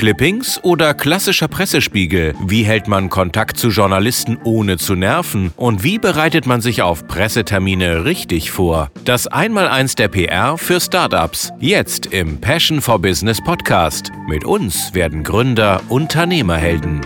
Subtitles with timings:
[0.00, 2.34] Clippings oder klassischer Pressespiegel?
[2.46, 5.52] Wie hält man Kontakt zu Journalisten ohne zu nerven?
[5.58, 8.90] Und wie bereitet man sich auf Pressetermine richtig vor?
[9.04, 11.52] Das Einmaleins der PR für Startups.
[11.60, 14.10] Jetzt im Passion for Business Podcast.
[14.26, 17.02] Mit uns werden Gründer Unternehmerhelden.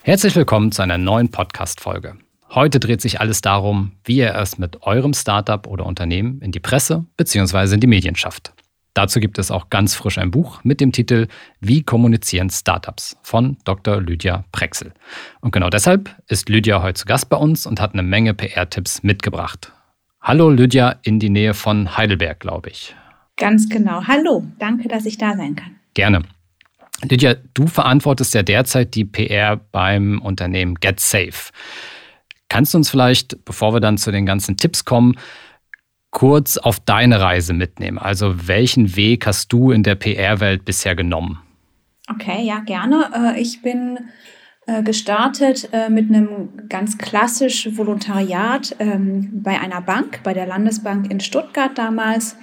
[0.00, 2.16] Herzlich willkommen zu einer neuen Podcast-Folge.
[2.48, 6.60] Heute dreht sich alles darum, wie ihr es mit eurem Startup oder Unternehmen in die
[6.60, 7.74] Presse bzw.
[7.74, 8.54] in die Medien schafft.
[8.98, 11.28] Dazu gibt es auch ganz frisch ein Buch mit dem Titel
[11.60, 14.00] Wie kommunizieren Startups von Dr.
[14.00, 14.92] Lydia Prexel.
[15.40, 19.04] Und genau deshalb ist Lydia heute zu Gast bei uns und hat eine Menge PR-Tipps
[19.04, 19.72] mitgebracht.
[20.20, 22.96] Hallo Lydia in die Nähe von Heidelberg, glaube ich.
[23.36, 24.02] Ganz genau.
[24.08, 25.76] Hallo, danke, dass ich da sein kann.
[25.94, 26.22] Gerne.
[27.08, 31.52] Lydia, du verantwortest ja derzeit die PR beim Unternehmen GetSafe.
[32.48, 35.14] Kannst du uns vielleicht, bevor wir dann zu den ganzen Tipps kommen,
[36.18, 37.96] kurz auf deine Reise mitnehmen.
[37.96, 41.38] Also welchen Weg hast du in der PR-Welt bisher genommen?
[42.12, 43.36] Okay, ja, gerne.
[43.36, 44.00] Äh, ich bin
[44.66, 51.08] äh, gestartet äh, mit einem ganz klassisch Volontariat ähm, bei einer Bank, bei der Landesbank
[51.08, 52.36] in Stuttgart damals.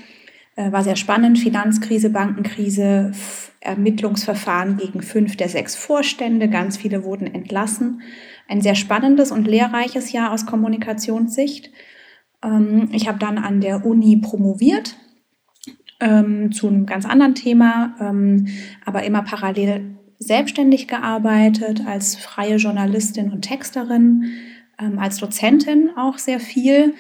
[0.57, 3.11] War sehr spannend, Finanzkrise, Bankenkrise,
[3.59, 8.01] Ermittlungsverfahren gegen fünf der sechs Vorstände, ganz viele wurden entlassen.
[8.47, 11.71] Ein sehr spannendes und lehrreiches Jahr aus Kommunikationssicht.
[12.45, 14.95] Ähm, ich habe dann an der Uni promoviert
[15.99, 18.47] ähm, zu einem ganz anderen Thema, ähm,
[18.85, 24.25] aber immer parallel selbstständig gearbeitet als freie Journalistin und Texterin,
[24.79, 26.93] ähm, als Dozentin auch sehr viel.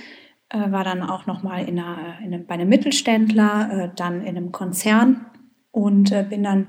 [0.49, 4.37] Äh, war dann auch nochmal in einer, in einem, bei einem Mittelständler, äh, dann in
[4.37, 5.25] einem Konzern
[5.71, 6.67] und äh, bin dann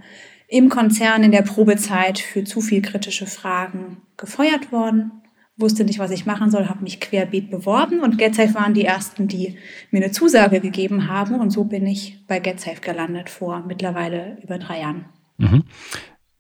[0.49, 5.11] im Konzern in der Probezeit für zu viel kritische Fragen gefeuert worden
[5.57, 9.27] wusste nicht, was ich machen soll, habe mich querbeet beworben und GetSafe waren die ersten,
[9.27, 9.57] die
[9.91, 14.59] mir eine Zusage gegeben haben und so bin ich bei GetSafe gelandet vor mittlerweile über
[14.59, 15.07] drei Jahren.
[15.39, 15.65] Mhm.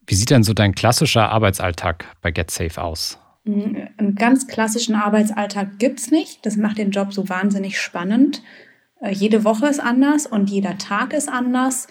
[0.06, 3.18] Wie sieht denn so dein klassischer Arbeitsalltag bei GetSafe aus?
[3.44, 6.44] Mhm, einen ganz klassischen Arbeitsalltag gibt es nicht.
[6.44, 8.42] Das macht den Job so wahnsinnig spannend.
[9.00, 11.88] Äh, jede Woche ist anders und jeder Tag ist anders.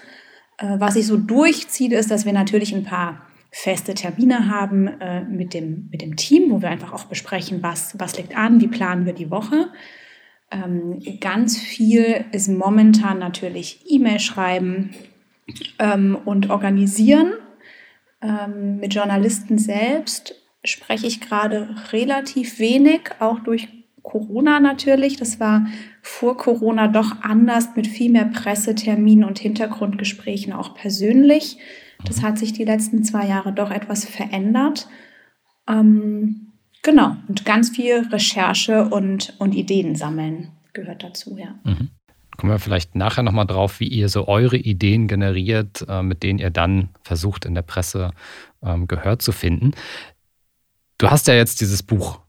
[0.57, 3.21] Äh, was sich so durchzieht, ist, dass wir natürlich ein paar
[3.57, 7.97] feste Termine haben äh, mit, dem, mit dem Team, wo wir einfach auch besprechen, was,
[7.97, 9.69] was liegt an, wie planen wir die Woche.
[10.51, 14.93] Ähm, ganz viel ist momentan natürlich E-Mail schreiben
[15.79, 17.31] ähm, und organisieren.
[18.21, 20.35] Ähm, mit Journalisten selbst
[20.65, 23.69] spreche ich gerade relativ wenig, auch durch
[24.03, 25.15] Corona natürlich.
[25.15, 25.65] Das war
[26.01, 31.57] vor Corona doch anders mit viel mehr Presseterminen und Hintergrundgesprächen auch persönlich.
[32.05, 34.87] Das hat sich die letzten zwei Jahre doch etwas verändert.
[35.67, 41.55] Ähm, genau, und ganz viel Recherche und, und Ideen sammeln gehört dazu, ja.
[41.63, 41.89] Mhm.
[42.37, 46.39] Kommen wir vielleicht nachher nochmal drauf, wie ihr so eure Ideen generiert, äh, mit denen
[46.39, 48.11] ihr dann versucht, in der Presse
[48.61, 49.71] ähm, Gehör zu finden.
[50.97, 52.19] Du hast ja jetzt dieses Buch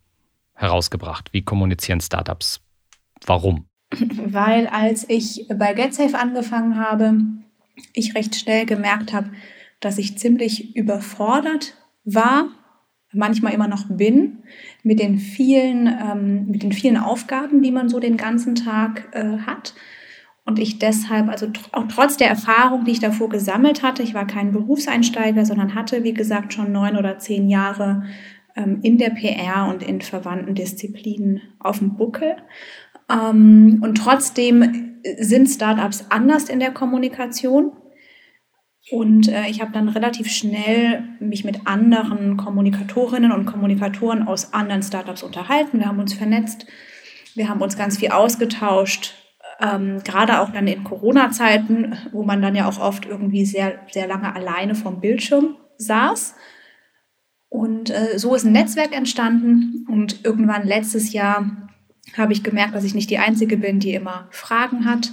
[0.54, 1.32] herausgebracht.
[1.32, 2.60] Wie kommunizieren Startups?
[3.26, 3.66] Warum?
[3.90, 7.14] Weil als ich bei GetSafe angefangen habe,
[7.92, 9.30] ich recht schnell gemerkt habe,
[9.80, 12.48] dass ich ziemlich überfordert war,
[13.12, 14.38] manchmal immer noch bin,
[14.82, 19.38] mit den vielen, ähm, mit den vielen Aufgaben, die man so den ganzen Tag äh,
[19.46, 19.74] hat.
[20.44, 24.26] Und ich deshalb, also auch trotz der Erfahrung, die ich davor gesammelt hatte, ich war
[24.26, 28.04] kein Berufseinsteiger, sondern hatte, wie gesagt, schon neun oder zehn Jahre
[28.54, 32.36] ähm, in der PR und in verwandten Disziplinen auf dem Buckel.
[33.10, 37.72] Ähm, und trotzdem sind Startups anders in der Kommunikation.
[38.90, 44.82] Und äh, ich habe dann relativ schnell mich mit anderen Kommunikatorinnen und Kommunikatoren aus anderen
[44.82, 45.80] Startups unterhalten.
[45.80, 46.66] Wir haben uns vernetzt,
[47.34, 49.14] wir haben uns ganz viel ausgetauscht,
[49.60, 54.06] ähm, gerade auch dann in Corona-Zeiten, wo man dann ja auch oft irgendwie sehr, sehr
[54.06, 56.34] lange alleine vom Bildschirm saß.
[57.48, 59.86] Und äh, so ist ein Netzwerk entstanden.
[59.90, 61.68] Und irgendwann letztes Jahr
[62.16, 65.12] habe ich gemerkt, dass ich nicht die Einzige bin, die immer Fragen hat,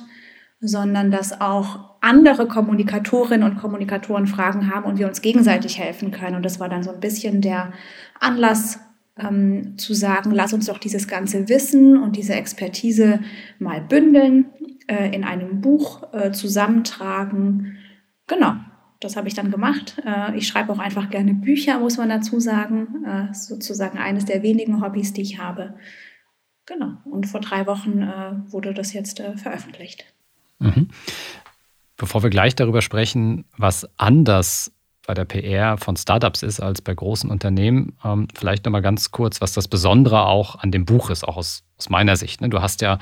[0.64, 6.38] sondern dass auch andere Kommunikatorinnen und Kommunikatoren Fragen haben und wir uns gegenseitig helfen können.
[6.38, 7.74] Und das war dann so ein bisschen der
[8.20, 8.80] Anlass
[9.18, 13.20] ähm, zu sagen, lass uns doch dieses ganze Wissen und diese Expertise
[13.60, 14.46] mal bündeln,
[14.88, 17.78] äh, in einem Buch äh, zusammentragen.
[18.28, 18.56] Genau,
[19.02, 20.02] das habe ich dann gemacht.
[20.06, 23.06] Äh, ich schreibe auch einfach gerne Bücher, muss man dazu sagen.
[23.06, 25.76] Äh, sozusagen eines der wenigen Hobbys, die ich habe.
[26.66, 30.13] Genau, und vor drei Wochen äh, wurde das jetzt veröffentlicht.
[30.64, 30.88] Mhm.
[31.98, 34.72] Bevor wir gleich darüber sprechen, was anders
[35.06, 39.42] bei der PR von Startups ist als bei großen Unternehmen, ähm, vielleicht nochmal ganz kurz,
[39.42, 42.42] was das Besondere auch an dem Buch ist, auch aus, aus meiner Sicht.
[42.42, 42.50] Ne?
[42.50, 43.00] Du hast ja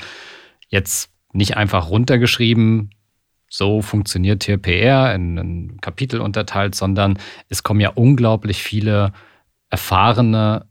[0.70, 2.90] jetzt nicht einfach runtergeschrieben,
[3.50, 7.20] so funktioniert hier PR in, in Kapitel unterteilt, sondern
[7.50, 9.14] es kommen ja unglaublich viele
[9.70, 10.66] erfahrene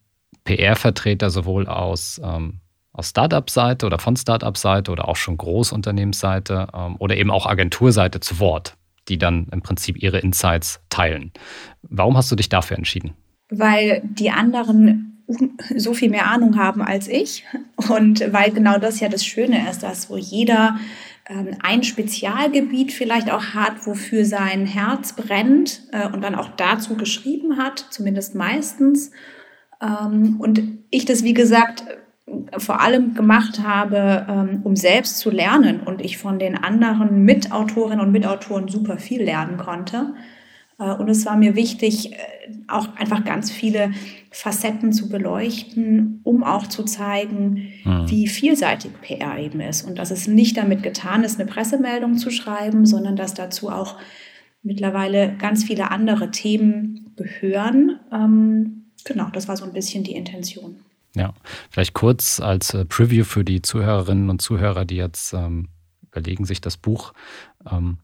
[0.45, 2.60] PR-Vertreter sowohl aus, ähm,
[3.01, 8.39] aus Startup-Seite oder von Startup-Seite oder auch schon Großunternehmensseite ähm, oder eben auch Agenturseite zu
[8.39, 8.77] Wort,
[9.09, 11.33] die dann im Prinzip ihre Insights teilen.
[11.83, 13.15] Warum hast du dich dafür entschieden?
[13.49, 15.25] Weil die anderen
[15.77, 17.45] so viel mehr Ahnung haben als ich
[17.89, 20.77] und weil genau das ja das Schöne ist, dass wo jeder
[21.29, 26.97] ähm, ein Spezialgebiet vielleicht auch hat, wofür sein Herz brennt äh, und dann auch dazu
[26.97, 29.13] geschrieben hat, zumindest meistens.
[29.81, 31.85] Ähm, und ich das, wie gesagt,
[32.59, 38.01] vor allem gemacht habe, ähm, um selbst zu lernen und ich von den anderen Mitautorinnen
[38.01, 40.15] und Mitautoren super viel lernen konnte.
[40.79, 42.17] Äh, und es war mir wichtig, äh,
[42.69, 43.93] auch einfach ganz viele
[44.31, 48.09] Facetten zu beleuchten, um auch zu zeigen, mhm.
[48.09, 49.83] wie vielseitig PR eben ist.
[49.83, 53.97] Und dass es nicht damit getan ist, eine Pressemeldung zu schreiben, sondern dass dazu auch
[54.63, 57.99] mittlerweile ganz viele andere Themen gehören.
[58.13, 60.77] Ähm, genau, das war so ein bisschen die Intention.
[61.15, 61.35] Ja,
[61.71, 65.69] vielleicht kurz als äh, Preview für die Zuhörerinnen und Zuhörer, die jetzt ähm,
[66.03, 67.13] überlegen, sich das Buch
[67.69, 67.99] ähm,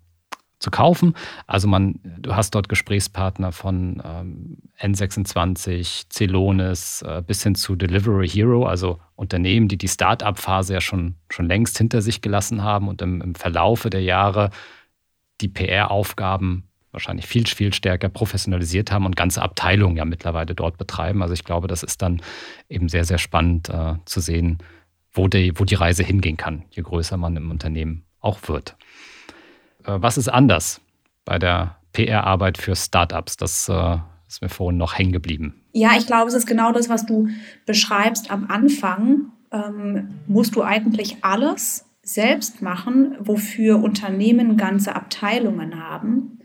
[0.58, 1.14] zu kaufen.
[1.47, 8.29] Also man, du hast dort Gesprächspartner von ähm, N26, Celonis äh, bis hin zu Delivery
[8.29, 13.03] Hero, also Unternehmen, die die Start-up-Phase ja schon, schon längst hinter sich gelassen haben und
[13.03, 14.50] im, im Verlaufe der Jahre
[15.41, 16.64] die PR-Aufgaben
[16.96, 21.22] wahrscheinlich viel, viel stärker professionalisiert haben und ganze Abteilungen ja mittlerweile dort betreiben.
[21.22, 22.22] Also ich glaube, das ist dann
[22.69, 24.58] eben sehr, sehr spannend äh, zu sehen,
[25.12, 28.76] wo die, wo die Reise hingehen kann, je größer man im Unternehmen auch wird.
[29.84, 30.81] Äh, was ist anders
[31.26, 33.37] bei der PR-Arbeit für Startups?
[33.37, 35.62] Das äh, ist mir vorhin noch hängen geblieben.
[35.72, 37.28] Ja, ich glaube, es ist genau das, was du
[37.66, 38.31] beschreibst.
[38.31, 46.36] Am Anfang ähm, musst du eigentlich alles selbst machen, wofür Unternehmen ganze Abteilungen haben.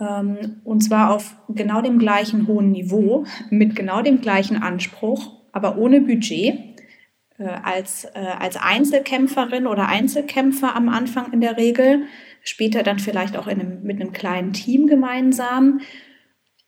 [0.00, 5.78] Ähm, und zwar auf genau dem gleichen hohen Niveau, mit genau dem gleichen Anspruch, aber
[5.78, 6.76] ohne Budget.
[7.38, 12.04] Äh, als, äh, als Einzelkämpferin oder Einzelkämpfer am Anfang in der Regel
[12.42, 15.80] später dann vielleicht auch in einem, mit einem kleinen Team gemeinsam.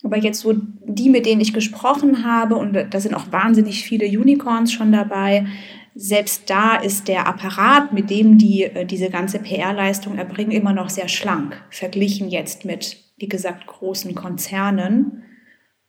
[0.03, 0.55] Aber jetzt so
[0.85, 5.47] die, mit denen ich gesprochen habe, und da sind auch wahnsinnig viele Unicorns schon dabei,
[5.95, 10.91] selbst da ist der Apparat, mit dem die äh, diese ganze PR-Leistung erbringen, immer noch
[10.91, 15.25] sehr schlank, verglichen jetzt mit, wie gesagt, großen Konzernen.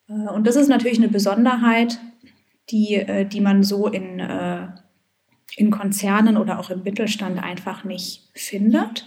[0.08, 2.00] Äh, und das ist natürlich eine Besonderheit,
[2.70, 4.20] die, äh, die man so in,
[5.56, 9.06] in Konzernen oder auch im Mittelstand einfach nicht findet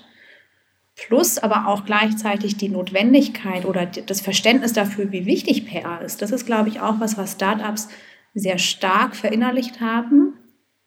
[0.94, 6.22] plus aber auch gleichzeitig die Notwendigkeit oder das Verständnis dafür, wie wichtig PR ist.
[6.22, 7.88] Das ist, glaube ich, auch was, was Startups
[8.34, 10.34] sehr stark verinnerlicht haben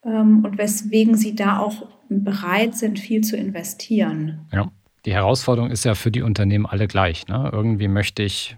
[0.04, 4.48] ähm, und weswegen sie da auch bereit sind, viel zu investieren.
[4.52, 4.72] Ja.
[5.06, 7.28] Die Herausforderung ist ja für die Unternehmen alle gleich.
[7.28, 7.50] Ne?
[7.52, 8.58] Irgendwie möchte ich,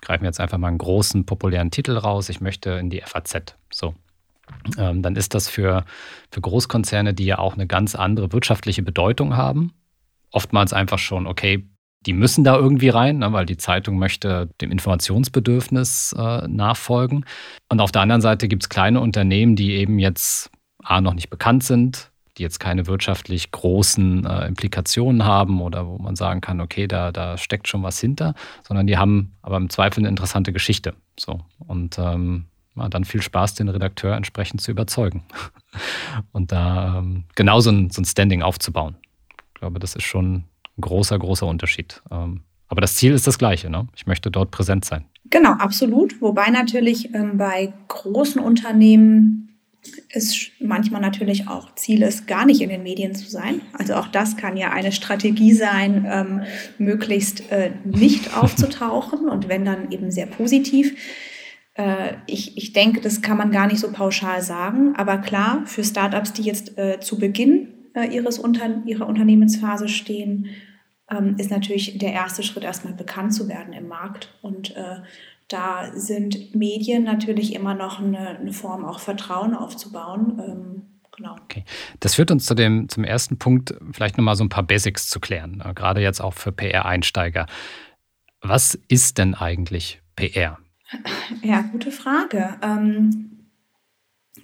[0.00, 3.56] greifen wir jetzt einfach mal einen großen, populären Titel raus, ich möchte in die FAZ.
[3.72, 3.94] So.
[4.78, 5.84] Ähm, dann ist das für,
[6.30, 9.72] für Großkonzerne, die ja auch eine ganz andere wirtschaftliche Bedeutung haben,
[10.30, 11.68] oftmals einfach schon, okay,
[12.06, 17.24] die müssen da irgendwie rein, ne, weil die Zeitung möchte dem Informationsbedürfnis äh, nachfolgen.
[17.68, 20.50] Und auf der anderen Seite gibt es kleine Unternehmen, die eben jetzt
[20.82, 25.98] A noch nicht bekannt sind, die jetzt keine wirtschaftlich großen äh, Implikationen haben oder wo
[25.98, 28.34] man sagen kann, okay, da, da steckt schon was hinter,
[28.66, 30.94] sondern die haben aber im Zweifel eine interessante Geschichte.
[31.18, 31.40] So.
[31.66, 32.46] Und ähm,
[32.90, 35.24] dann viel Spaß, den Redakteur entsprechend zu überzeugen.
[36.32, 38.96] Und da ähm, genau so ein, so ein Standing aufzubauen.
[39.54, 42.00] Ich glaube, das ist schon ein großer, großer Unterschied.
[42.10, 43.68] Ähm, aber das Ziel ist das gleiche.
[43.68, 43.88] Ne?
[43.96, 45.06] Ich möchte dort präsent sein.
[45.30, 46.20] Genau, absolut.
[46.22, 49.47] Wobei natürlich ähm, bei großen Unternehmen
[50.10, 53.62] es manchmal natürlich auch Ziel ist, gar nicht in den Medien zu sein.
[53.72, 56.42] Also auch das kann ja eine Strategie sein, ähm,
[56.78, 60.96] möglichst äh, nicht aufzutauchen und wenn dann eben sehr positiv.
[61.74, 64.94] Äh, ich, ich denke, das kann man gar nicht so pauschal sagen.
[64.96, 70.48] Aber klar, für Startups, die jetzt äh, zu Beginn äh, ihres Unter ihrer Unternehmensphase stehen,
[71.10, 74.34] ähm, ist natürlich der erste Schritt, erstmal bekannt zu werden im Markt.
[74.42, 74.96] Und äh,
[75.48, 80.40] da sind Medien natürlich immer noch eine, eine Form, auch Vertrauen aufzubauen.
[80.44, 80.82] Ähm,
[81.16, 81.36] genau.
[81.44, 81.64] Okay.
[82.00, 85.20] Das führt uns zu dem, zum ersten Punkt, vielleicht nochmal so ein paar Basics zu
[85.20, 87.46] klären, äh, gerade jetzt auch für PR-Einsteiger.
[88.40, 90.58] Was ist denn eigentlich PR?
[91.42, 92.56] Ja, gute Frage.
[92.62, 93.38] Ähm,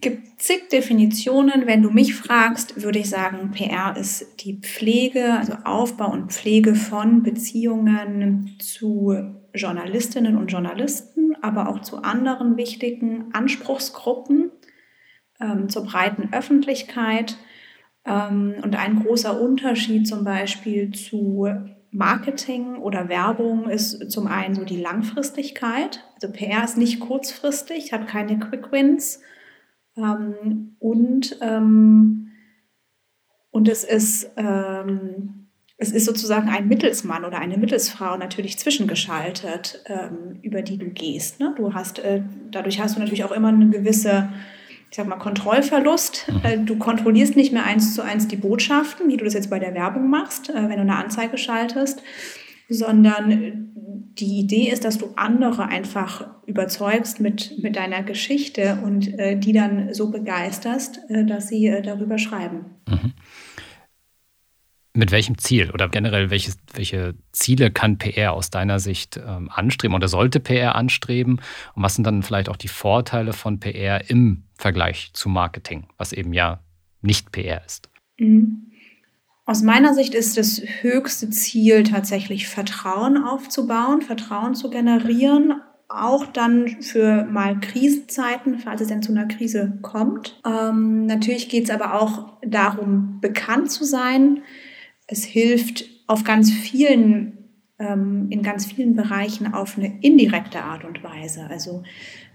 [0.01, 1.67] gibt zig Definitionen.
[1.67, 6.75] Wenn du mich fragst, würde ich sagen, PR ist die Pflege, also Aufbau und Pflege
[6.75, 14.51] von Beziehungen zu Journalistinnen und Journalisten, aber auch zu anderen wichtigen Anspruchsgruppen,
[15.41, 17.37] ähm, zur breiten Öffentlichkeit
[18.07, 21.49] Ähm, und ein großer Unterschied zum Beispiel zu
[21.91, 26.05] Marketing oder Werbung ist zum einen so die Langfristigkeit.
[26.15, 29.21] Also PR ist nicht kurzfristig, hat keine Quick Wins.
[29.97, 32.33] Ähm, und, ähm,
[33.51, 35.44] und es ist, ähm,
[35.77, 41.41] es ist sozusagen ein Mittelsmann oder eine Mittelsfrau natürlich zwischengeschaltet, ähm, über die du gehst.
[41.41, 41.53] Ne?
[41.57, 44.29] Du hast, äh, dadurch hast du natürlich auch immer eine gewisse
[44.91, 46.29] ich sag mal, Kontrollverlust.
[46.29, 46.41] Mhm.
[46.45, 49.59] Äh, du kontrollierst nicht mehr eins zu eins die Botschaften, wie du das jetzt bei
[49.59, 52.01] der Werbung machst, äh, wenn du eine Anzeige schaltest,
[52.69, 53.73] sondern
[54.19, 59.53] die Idee ist, dass du andere einfach überzeugst mit, mit deiner Geschichte und äh, die
[59.53, 62.67] dann so begeisterst, äh, dass sie äh, darüber schreiben.
[62.89, 63.13] Mhm.
[64.97, 69.95] Mit welchem Ziel oder generell welches, welche Ziele kann PR aus deiner Sicht ähm, anstreben
[69.95, 71.41] oder sollte PR anstreben?
[71.75, 76.13] Und was sind dann vielleicht auch die Vorteile von PR im Vergleich zu Marketing, was
[76.13, 76.61] eben ja
[77.03, 77.91] nicht PR ist?
[78.19, 78.71] Mhm.
[79.47, 86.81] Aus meiner Sicht ist das höchste Ziel tatsächlich Vertrauen aufzubauen, Vertrauen zu generieren, auch dann
[86.81, 90.41] für mal Krisenzeiten, falls es denn zu einer Krise kommt.
[90.47, 94.43] Ähm, natürlich geht es aber auch darum, bekannt zu sein,
[95.07, 97.39] es hilft auf ganz vielen,
[97.79, 101.47] ähm, in ganz vielen Bereichen auf eine indirekte Art und Weise.
[101.49, 101.83] Also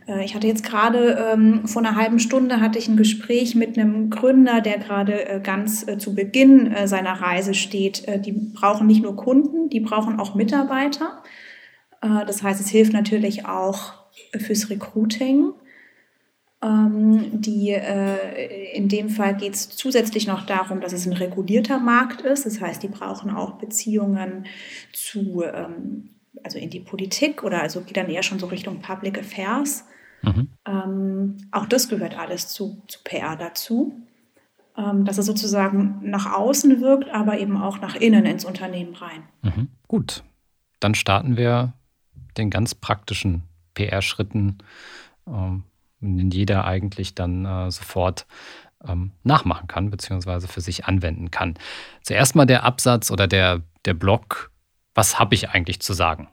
[0.07, 3.77] äh, ich hatte jetzt gerade ähm, vor einer halben Stunde hatte ich ein Gespräch mit
[3.77, 8.07] einem Gründer, der gerade äh, ganz äh, zu Beginn äh, seiner Reise steht.
[8.07, 11.23] Äh, die brauchen nicht nur Kunden, die brauchen auch Mitarbeiter.
[12.01, 13.93] Äh, das heißt, es hilft natürlich auch
[14.37, 15.53] fürs Recruiting.
[16.61, 21.79] Ähm, die, äh, in dem Fall geht es zusätzlich noch darum, dass es ein regulierter
[21.79, 22.45] Markt ist.
[22.45, 24.45] Das heißt, die brauchen auch Beziehungen
[24.91, 26.09] zu, ähm,
[26.43, 29.85] also in die Politik oder also geht dann eher schon so Richtung Public Affairs.
[30.21, 30.49] Mhm.
[30.65, 33.93] Ähm, auch das gehört alles zu, zu PR dazu,
[34.75, 39.23] ähm, dass es sozusagen nach außen wirkt, aber eben auch nach innen ins Unternehmen rein.
[39.43, 39.69] Mhm.
[39.87, 40.23] Gut,
[40.81, 41.73] dann starten wir
[42.37, 43.43] den ganz praktischen
[43.75, 44.57] PR-Schritten.
[46.01, 48.25] Den jeder eigentlich dann äh, sofort
[48.87, 51.55] ähm, nachmachen kann, beziehungsweise für sich anwenden kann.
[52.03, 54.51] Zuerst mal der Absatz oder der, der Blog,
[54.95, 56.29] was habe ich eigentlich zu sagen?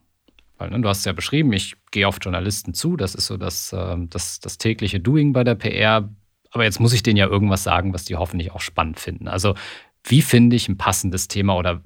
[0.59, 3.73] Weil ne, du hast ja beschrieben, ich gehe auf Journalisten zu, das ist so das,
[3.73, 6.09] äh, das, das tägliche Doing bei der PR.
[6.51, 9.29] Aber jetzt muss ich denen ja irgendwas sagen, was die hoffentlich auch spannend finden.
[9.29, 9.55] Also
[10.05, 11.83] wie finde ich ein passendes Thema oder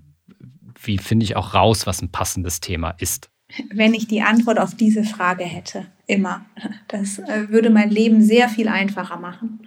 [0.83, 3.30] wie finde ich auch raus, was ein passendes Thema ist?
[3.73, 5.87] Wenn ich die Antwort auf diese Frage hätte.
[6.07, 6.45] Immer.
[6.89, 9.67] Das äh, würde mein Leben sehr viel einfacher machen.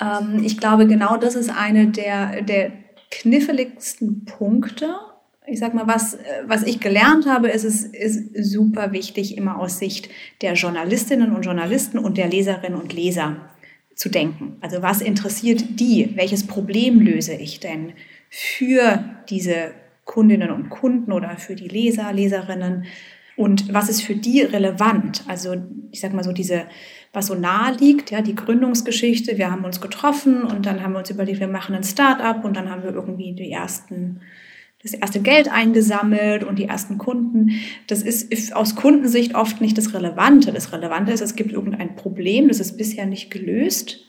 [0.00, 2.72] Ähm, ich glaube, genau das ist eine der, der
[3.10, 4.94] kniffligsten Punkte.
[5.46, 9.78] Ich sag mal, was, was ich gelernt habe, ist es ist super wichtig, immer aus
[9.78, 10.08] Sicht
[10.40, 13.36] der Journalistinnen und Journalisten und der Leserinnen und Leser
[13.94, 14.56] zu denken.
[14.60, 16.12] Also was interessiert die?
[16.16, 17.92] Welches Problem löse ich denn
[18.30, 19.72] für diese
[20.04, 22.84] Kundinnen und Kunden oder für die Leser, Leserinnen
[23.36, 25.24] und was ist für die relevant?
[25.26, 25.54] Also
[25.90, 26.66] ich sage mal so diese,
[27.12, 30.98] was so nahe liegt, ja, die Gründungsgeschichte, wir haben uns getroffen und dann haben wir
[30.98, 34.20] uns überlegt, wir machen ein Start-up und dann haben wir irgendwie die ersten
[34.82, 37.50] das erste Geld eingesammelt und die ersten Kunden.
[37.86, 40.52] Das ist aus Kundensicht oft nicht das Relevante.
[40.52, 44.00] Das Relevante ist, es gibt irgendein Problem, das ist bisher nicht gelöst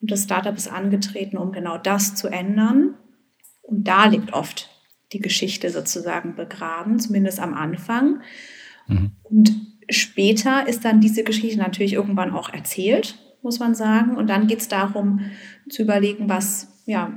[0.00, 2.94] und das Startup ist angetreten, um genau das zu ändern.
[3.62, 4.71] Und da liegt oft
[5.12, 8.20] die Geschichte sozusagen begraben, zumindest am Anfang.
[8.86, 9.10] Mhm.
[9.22, 9.52] Und
[9.88, 14.16] später ist dann diese Geschichte natürlich irgendwann auch erzählt, muss man sagen.
[14.16, 15.20] Und dann geht es darum
[15.68, 17.12] zu überlegen, was, ja,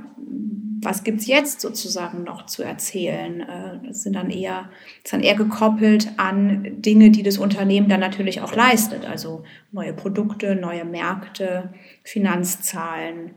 [0.82, 3.42] was gibt es jetzt sozusagen noch zu erzählen?
[3.42, 4.70] Äh, das sind dann eher,
[5.04, 9.06] ist dann eher gekoppelt an Dinge, die das Unternehmen dann natürlich auch leistet.
[9.06, 11.74] Also neue Produkte, neue Märkte,
[12.04, 13.32] Finanzzahlen,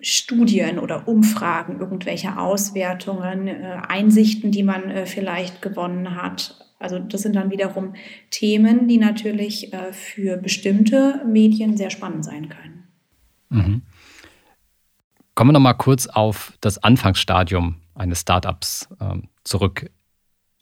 [0.00, 6.56] Studien oder Umfragen, irgendwelche Auswertungen, äh, Einsichten, die man äh, vielleicht gewonnen hat.
[6.78, 7.94] Also das sind dann wiederum
[8.30, 12.84] Themen, die natürlich äh, für bestimmte Medien sehr spannend sein können.
[13.50, 13.82] Mhm.
[15.34, 19.90] Kommen wir noch mal kurz auf das Anfangsstadium eines Startups ähm, zurück.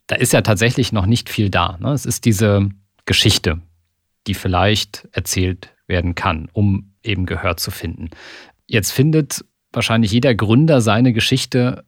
[0.09, 1.79] Da ist ja tatsächlich noch nicht viel da.
[1.81, 1.93] Ne?
[1.93, 2.71] Es ist diese
[3.07, 3.61] Geschichte,
[4.27, 8.11] die vielleicht erzählt werden kann, um eben Gehör zu finden.
[8.67, 11.85] Jetzt findet wahrscheinlich jeder Gründer seine Geschichte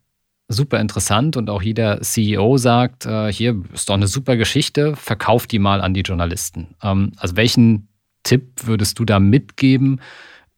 [0.49, 5.47] super interessant und auch jeder CEO sagt, äh, hier ist doch eine super Geschichte, verkauf
[5.47, 6.77] die mal an die Journalisten.
[6.83, 7.89] Ähm, also welchen
[8.23, 10.01] Tipp würdest du da mitgeben,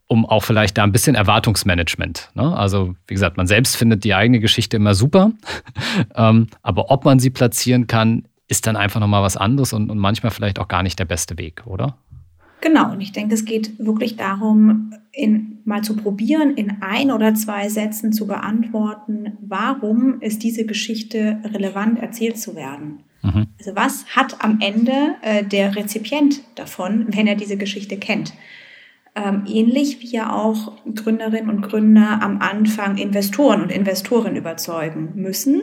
[0.07, 2.31] um auch vielleicht da ein bisschen Erwartungsmanagement?
[2.35, 2.57] Ne?
[2.57, 5.33] Also wie gesagt, man selbst findet die eigene Geschichte immer super,
[6.15, 9.99] ähm, aber ob man sie platzieren kann, ist dann einfach nochmal was anderes und, und
[9.99, 11.99] manchmal vielleicht auch gar nicht der beste Weg, oder?
[12.61, 17.35] Genau, und ich denke, es geht wirklich darum, in, mal zu probieren, in ein oder
[17.35, 23.01] zwei Sätzen zu beantworten, warum ist diese Geschichte relevant erzählt zu werden.
[23.23, 23.47] Mhm.
[23.59, 28.33] Also was hat am Ende äh, der Rezipient davon, wenn er diese Geschichte kennt?
[29.15, 35.63] Ähm, ähnlich wie ja auch Gründerinnen und Gründer am Anfang Investoren und Investoren überzeugen müssen.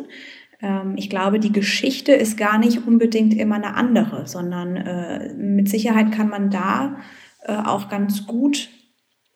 [0.66, 5.70] Ähm, ich glaube, die Geschichte ist gar nicht unbedingt immer eine andere, sondern äh, mit
[5.70, 6.98] Sicherheit kann man da
[7.44, 8.70] äh, auch ganz gut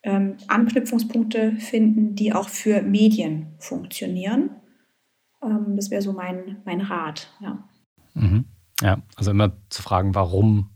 [0.02, 4.50] ähm, Anknüpfungspunkte finden, die auch für Medien funktionieren.
[5.44, 7.32] Ähm, das wäre so mein, mein Rat.
[7.42, 7.64] Ja.
[8.16, 8.46] Mhm.
[8.82, 10.72] ja, also immer zu fragen, warum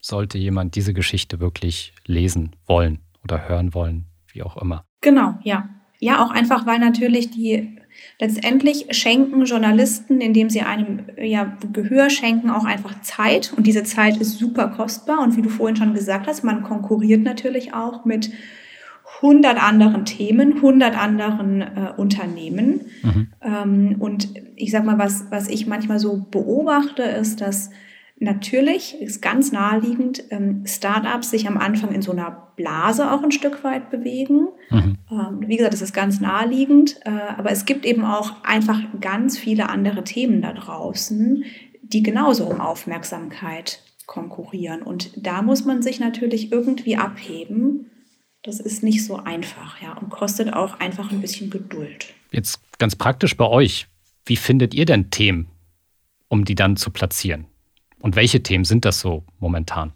[0.00, 4.86] sollte jemand diese Geschichte wirklich lesen wollen oder hören wollen, wie auch immer.
[5.02, 5.68] Genau, ja.
[6.00, 7.78] Ja, auch einfach, weil natürlich die
[8.18, 13.52] letztendlich schenken Journalisten, indem sie einem ja, Gehör schenken, auch einfach Zeit.
[13.56, 15.20] Und diese Zeit ist super kostbar.
[15.20, 18.30] Und wie du vorhin schon gesagt hast, man konkurriert natürlich auch mit
[19.22, 22.82] 100 anderen Themen, 100 anderen äh, Unternehmen.
[23.02, 23.28] Mhm.
[23.40, 27.70] Ähm, und ich sag mal, was, was ich manchmal so beobachte, ist, dass
[28.18, 33.32] Natürlich ist ganz naheliegend, ähm, Startups sich am Anfang in so einer Blase auch ein
[33.32, 34.48] Stück weit bewegen.
[34.70, 34.98] Mhm.
[35.10, 39.38] Ähm, wie gesagt, es ist ganz naheliegend, äh, aber es gibt eben auch einfach ganz
[39.38, 41.44] viele andere Themen da draußen,
[41.82, 44.82] die genauso um Aufmerksamkeit konkurrieren.
[44.82, 47.90] Und da muss man sich natürlich irgendwie abheben.
[48.42, 52.12] Das ist nicht so einfach, ja, und kostet auch einfach ein bisschen Geduld.
[52.30, 53.88] Jetzt ganz praktisch bei euch.
[54.26, 55.48] Wie findet ihr denn Themen,
[56.28, 57.46] um die dann zu platzieren?
[58.02, 59.92] Und welche Themen sind das so momentan?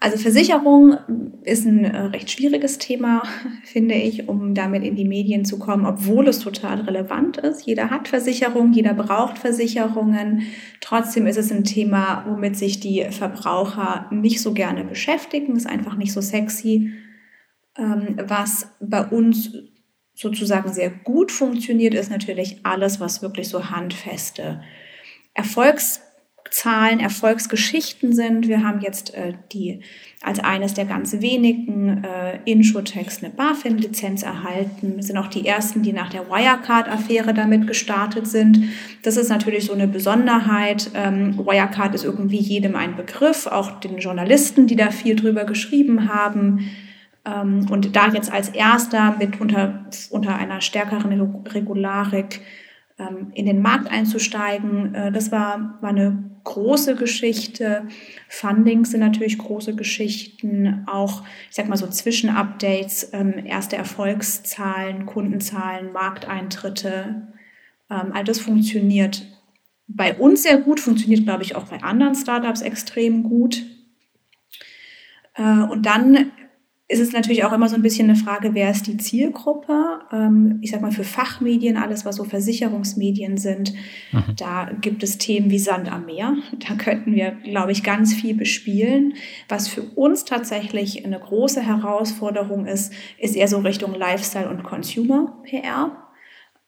[0.00, 0.96] Also Versicherung
[1.42, 3.22] ist ein äh, recht schwieriges Thema,
[3.64, 7.66] finde ich, um damit in die Medien zu kommen, obwohl es total relevant ist.
[7.66, 10.42] Jeder hat Versicherung, jeder braucht Versicherungen.
[10.80, 15.96] Trotzdem ist es ein Thema, womit sich die Verbraucher nicht so gerne beschäftigen, ist einfach
[15.96, 16.92] nicht so sexy.
[17.76, 19.50] Ähm, was bei uns
[20.14, 24.62] sozusagen sehr gut funktioniert, ist natürlich alles, was wirklich so handfeste
[25.34, 26.00] Erfolgs
[26.56, 28.48] Zahlen, Erfolgsgeschichten sind.
[28.48, 29.80] Wir haben jetzt äh, die
[30.22, 34.96] als eines der ganz wenigen äh, Insurtechs eine BaFin-Lizenz erhalten.
[34.96, 38.70] Wir sind auch die ersten, die nach der Wirecard-Affäre damit gestartet sind.
[39.02, 40.90] Das ist natürlich so eine Besonderheit.
[40.94, 46.08] Ähm, Wirecard ist irgendwie jedem ein Begriff, auch den Journalisten, die da viel drüber geschrieben
[46.08, 46.70] haben.
[47.26, 51.20] Ähm, und da jetzt als erster mit unter, unter einer stärkeren
[51.52, 52.40] Regularik
[53.34, 57.88] in den Markt einzusteigen, äh, das war, war eine große Geschichte.
[58.28, 60.84] Fundings sind natürlich große Geschichten.
[60.86, 67.28] Auch, ich sag mal so Zwischenupdates, ähm, erste Erfolgszahlen, Kundenzahlen, Markteintritte.
[67.90, 69.26] Ähm, all das funktioniert
[69.88, 73.64] bei uns sehr gut, funktioniert, glaube ich, auch bei anderen Startups extrem gut.
[75.34, 76.32] Äh, und dann
[76.88, 80.00] ist es natürlich auch immer so ein bisschen eine Frage, wer ist die Zielgruppe?
[80.12, 83.72] Ähm, ich sag mal, für Fachmedien, alles, was so Versicherungsmedien sind,
[84.12, 84.36] mhm.
[84.36, 86.36] da gibt es Themen wie Sand am Meer.
[86.68, 89.14] Da könnten wir, glaube ich, ganz viel bespielen.
[89.48, 95.42] Was für uns tatsächlich eine große Herausforderung ist, ist eher so Richtung Lifestyle und Consumer
[95.42, 96.05] PR.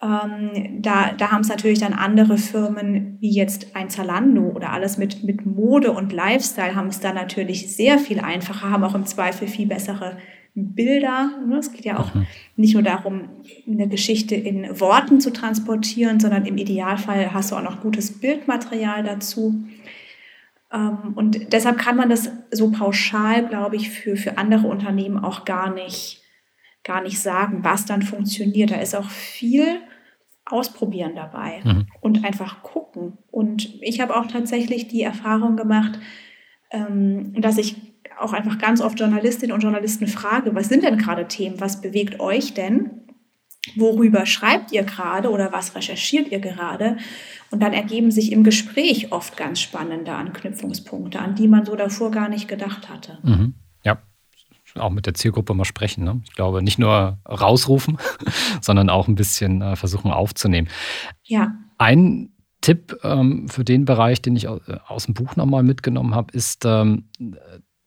[0.01, 4.97] Ähm, da, da haben es natürlich dann andere Firmen wie jetzt ein Zalando oder alles
[4.97, 9.07] mit, mit Mode und Lifestyle haben es da natürlich sehr viel einfacher, haben auch im
[9.07, 10.17] Zweifel viel bessere
[10.55, 11.31] Bilder.
[11.47, 11.57] Ne?
[11.57, 12.27] Es geht ja auch mhm.
[12.57, 13.29] nicht nur darum,
[13.67, 19.03] eine Geschichte in Worten zu transportieren, sondern im Idealfall hast du auch noch gutes Bildmaterial
[19.03, 19.65] dazu.
[20.73, 25.45] Ähm, und deshalb kann man das so pauschal, glaube ich, für, für andere Unternehmen auch
[25.45, 26.18] gar nicht
[26.89, 28.73] gar nicht sagen, was dann funktioniert.
[28.73, 29.81] Da ist auch viel
[30.47, 31.87] Ausprobieren dabei mhm.
[32.01, 33.19] und einfach gucken.
[33.31, 36.01] Und ich habe auch tatsächlich die Erfahrung gemacht,
[36.71, 37.77] ähm, dass ich
[38.19, 42.19] auch einfach ganz oft Journalistinnen und Journalisten frage, was sind denn gerade Themen, was bewegt
[42.19, 43.03] euch denn?
[43.77, 46.97] Worüber schreibt ihr gerade oder was recherchiert ihr gerade?
[47.51, 52.11] Und dann ergeben sich im Gespräch oft ganz spannende Anknüpfungspunkte, an die man so davor
[52.11, 53.19] gar nicht gedacht hatte.
[53.23, 53.55] Mhm
[54.81, 56.05] auch mit der Zielgruppe mal sprechen.
[56.05, 56.21] Ne?
[56.25, 57.99] Ich glaube, nicht nur rausrufen,
[58.61, 60.69] sondern auch ein bisschen äh, versuchen aufzunehmen.
[61.25, 61.55] Ja.
[61.79, 66.15] Ein Tipp ähm, für den Bereich, den ich aus, äh, aus dem Buch nochmal mitgenommen
[66.15, 67.09] habe, ist, ähm,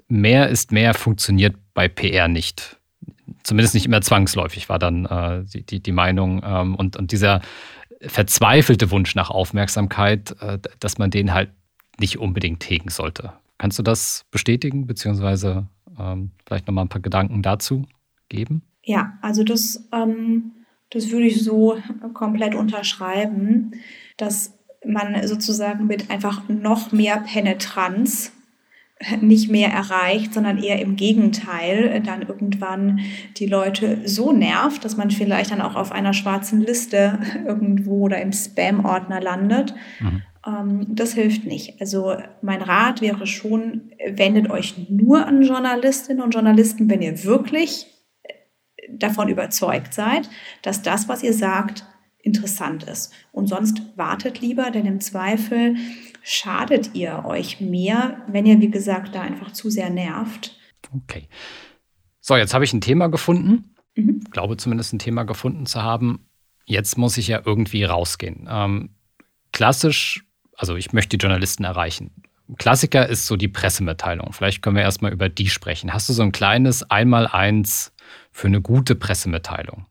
[0.07, 2.77] mehr ist mehr funktioniert bei PR nicht.
[3.43, 6.41] Zumindest nicht immer zwangsläufig war dann äh, die, die, die, Meinung.
[6.45, 7.41] Ähm, und, und dieser
[8.01, 11.51] verzweifelte Wunsch nach Aufmerksamkeit, äh, dass man den halt
[11.99, 13.33] nicht unbedingt hegen sollte.
[13.57, 15.67] Kannst du das bestätigen, beziehungsweise
[15.99, 17.85] ähm, vielleicht nochmal ein paar Gedanken dazu
[18.29, 18.63] geben?
[18.83, 20.51] Ja, also das, ähm,
[20.89, 21.77] das würde ich so
[22.13, 23.71] komplett unterschreiben,
[24.17, 28.33] dass man sozusagen mit einfach noch mehr Penetranz
[29.21, 32.99] nicht mehr erreicht, sondern eher im Gegenteil dann irgendwann
[33.37, 38.21] die Leute so nervt, dass man vielleicht dann auch auf einer schwarzen Liste irgendwo oder
[38.21, 39.73] im Spam-Ordner landet.
[39.99, 40.21] Mhm.
[40.45, 41.79] Ähm, das hilft nicht.
[41.79, 47.87] Also mein Rat wäre schon, wendet euch nur an Journalistinnen und Journalisten, wenn ihr wirklich
[48.89, 50.29] davon überzeugt seid,
[50.61, 51.85] dass das, was ihr sagt,
[52.23, 53.11] interessant ist.
[53.31, 55.75] Und sonst wartet lieber, denn im Zweifel
[56.21, 60.57] schadet ihr euch mehr, wenn ihr, wie gesagt, da einfach zu sehr nervt.
[60.93, 61.27] Okay.
[62.19, 63.75] So, jetzt habe ich ein Thema gefunden.
[63.95, 64.23] Mhm.
[64.31, 66.27] Glaube zumindest ein Thema gefunden zu haben.
[66.65, 68.47] Jetzt muss ich ja irgendwie rausgehen.
[68.49, 68.91] Ähm,
[69.51, 70.25] klassisch,
[70.61, 72.11] also ich möchte die Journalisten erreichen.
[72.59, 74.31] Klassiker ist so die Pressemitteilung.
[74.31, 75.91] Vielleicht können wir erstmal über die sprechen.
[75.91, 77.93] Hast du so ein kleines Einmaleins
[78.31, 79.87] für eine gute Pressemitteilung?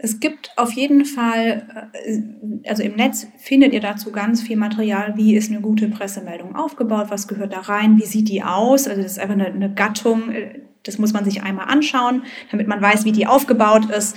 [0.00, 5.14] Es gibt auf jeden Fall, äh, also im Netz findet ihr dazu ganz viel Material,
[5.16, 8.86] wie ist eine gute Pressemeldung aufgebaut, was gehört da rein, wie sieht die aus.
[8.86, 12.68] Also das ist einfach eine, eine Gattung, äh, das muss man sich einmal anschauen, damit
[12.68, 14.16] man weiß, wie die aufgebaut ist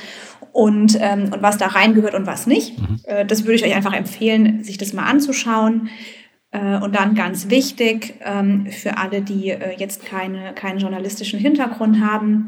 [0.52, 2.80] und, ähm, und was da reingehört und was nicht.
[2.80, 3.00] Mhm.
[3.06, 5.89] Äh, das würde ich euch einfach empfehlen, sich das mal anzuschauen.
[6.52, 12.02] Äh, und dann ganz wichtig ähm, für alle, die äh, jetzt keine, keinen journalistischen Hintergrund
[12.02, 12.48] haben,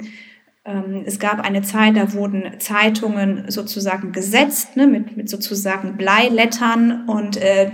[1.05, 7.35] es gab eine Zeit, da wurden Zeitungen sozusagen gesetzt, ne, mit, mit sozusagen Bleilettern und
[7.35, 7.71] äh,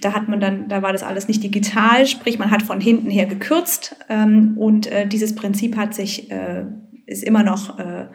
[0.00, 3.10] da hat man dann, da war das alles nicht digital, sprich man hat von hinten
[3.10, 6.64] her gekürzt ähm, und äh, dieses Prinzip hat sich, äh,
[7.04, 8.06] ist immer noch, äh,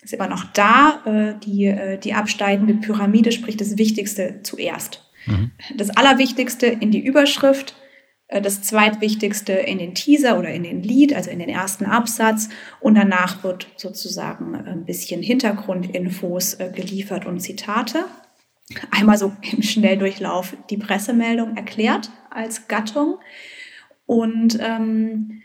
[0.00, 5.04] ist immer noch da, äh, die, äh, die absteigende Pyramide, sprich das Wichtigste zuerst.
[5.26, 5.50] Mhm.
[5.76, 7.74] Das Allerwichtigste in die Überschrift,
[8.40, 12.48] das zweitwichtigste in den Teaser oder in den Lied, also in den ersten Absatz.
[12.80, 18.04] Und danach wird sozusagen ein bisschen Hintergrundinfos äh, geliefert und Zitate.
[18.90, 23.18] Einmal so im Schnelldurchlauf die Pressemeldung erklärt als Gattung.
[24.06, 25.42] Und ähm,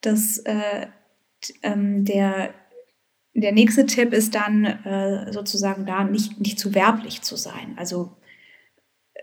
[0.00, 0.86] das, äh,
[1.62, 2.54] ähm, der,
[3.34, 7.74] der nächste Tipp ist dann äh, sozusagen da nicht, nicht zu werblich zu sein.
[7.76, 8.16] Also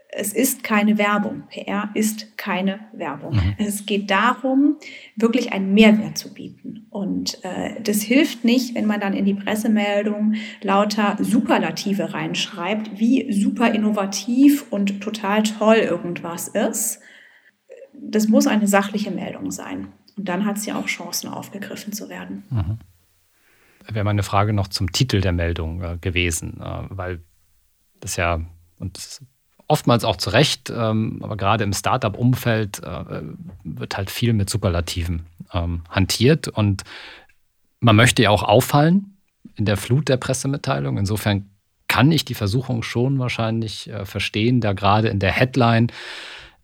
[0.09, 1.43] es ist keine Werbung.
[1.49, 3.35] PR ist keine Werbung.
[3.35, 3.55] Mhm.
[3.57, 4.77] Es geht darum,
[5.15, 6.87] wirklich einen Mehrwert zu bieten.
[6.89, 13.31] Und äh, das hilft nicht, wenn man dann in die Pressemeldung lauter Superlative reinschreibt, wie
[13.33, 17.01] super innovativ und total toll irgendwas ist.
[17.93, 19.89] Das muss eine sachliche Meldung sein.
[20.15, 22.43] Und dann hat ja auch Chancen, aufgegriffen zu werden.
[22.49, 22.79] Mhm.
[23.89, 27.23] Wäre meine Frage noch zum Titel der Meldung äh, gewesen, äh, weil
[27.99, 28.41] das ja,
[28.79, 29.21] und das
[29.67, 33.21] oftmals auch zu Recht, ähm, aber gerade im Startup-Umfeld äh,
[33.63, 36.83] wird halt viel mit Superlativen ähm, hantiert und
[37.79, 39.17] man möchte ja auch auffallen
[39.55, 40.97] in der Flut der Pressemitteilung.
[40.97, 41.49] Insofern
[41.87, 45.87] kann ich die Versuchung schon wahrscheinlich äh, verstehen, da gerade in der Headline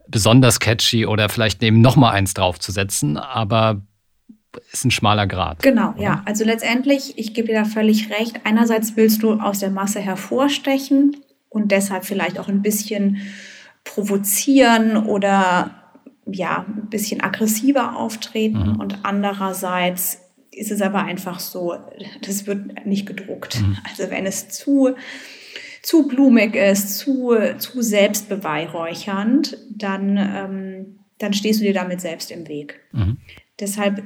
[0.07, 3.81] besonders catchy oder vielleicht neben noch mal eins draufzusetzen, aber
[4.71, 5.63] ist ein schmaler Grad.
[5.63, 6.01] Genau, oder?
[6.01, 6.21] ja.
[6.25, 8.41] Also letztendlich, ich gebe dir da völlig recht.
[8.43, 11.17] Einerseits willst du aus der Masse hervorstechen,
[11.53, 13.17] und deshalb vielleicht auch ein bisschen
[13.83, 15.71] provozieren oder
[16.25, 18.73] ja, ein bisschen aggressiver auftreten.
[18.73, 18.79] Mhm.
[18.79, 20.19] Und andererseits
[20.51, 21.75] ist es aber einfach so,
[22.21, 23.61] das wird nicht gedruckt.
[23.61, 23.77] Mhm.
[23.89, 24.95] Also wenn es zu,
[25.81, 32.47] zu blumig ist, zu, zu selbstbeweihräuchernd, dann, ähm, dann stehst du dir damit selbst im
[32.47, 32.79] Weg.
[32.93, 33.17] Mhm.
[33.59, 34.01] Deshalb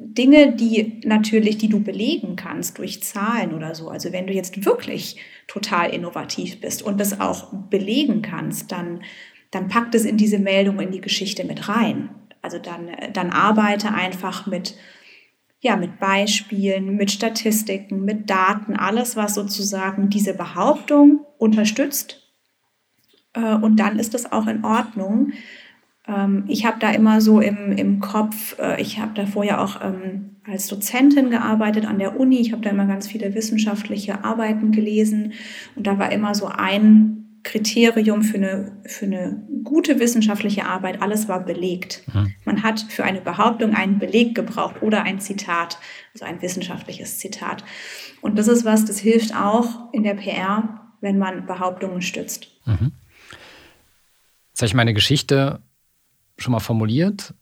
[0.00, 3.88] Dinge, die natürlich, die du belegen kannst durch Zahlen oder so.
[3.88, 5.16] Also wenn du jetzt wirklich
[5.48, 9.02] total innovativ bist und das auch belegen kannst, dann,
[9.50, 12.10] dann pack das in diese Meldung, in die Geschichte mit rein.
[12.42, 14.76] Also dann, dann arbeite einfach mit,
[15.58, 22.22] ja, mit Beispielen, mit Statistiken, mit Daten, alles, was sozusagen diese Behauptung unterstützt.
[23.32, 25.32] Äh, und dann ist das auch in Ordnung.
[26.08, 29.80] Ähm, ich habe da immer so im, im Kopf, äh, ich habe da vorher auch
[29.82, 32.40] ähm, als Dozentin gearbeitet an der Uni.
[32.40, 35.34] Ich habe da immer ganz viele wissenschaftliche Arbeiten gelesen
[35.76, 41.28] und da war immer so ein Kriterium für eine, für eine gute wissenschaftliche Arbeit, alles
[41.28, 42.02] war belegt.
[42.12, 42.34] Mhm.
[42.44, 45.78] Man hat für eine Behauptung einen Beleg gebraucht oder ein Zitat,
[46.12, 47.64] also ein wissenschaftliches Zitat.
[48.20, 52.48] Und das ist was, das hilft auch in der PR, wenn man Behauptungen stützt.
[52.66, 52.92] Mhm.
[54.50, 55.62] Jetzt habe ich meine Geschichte
[56.38, 57.34] schon mal formuliert.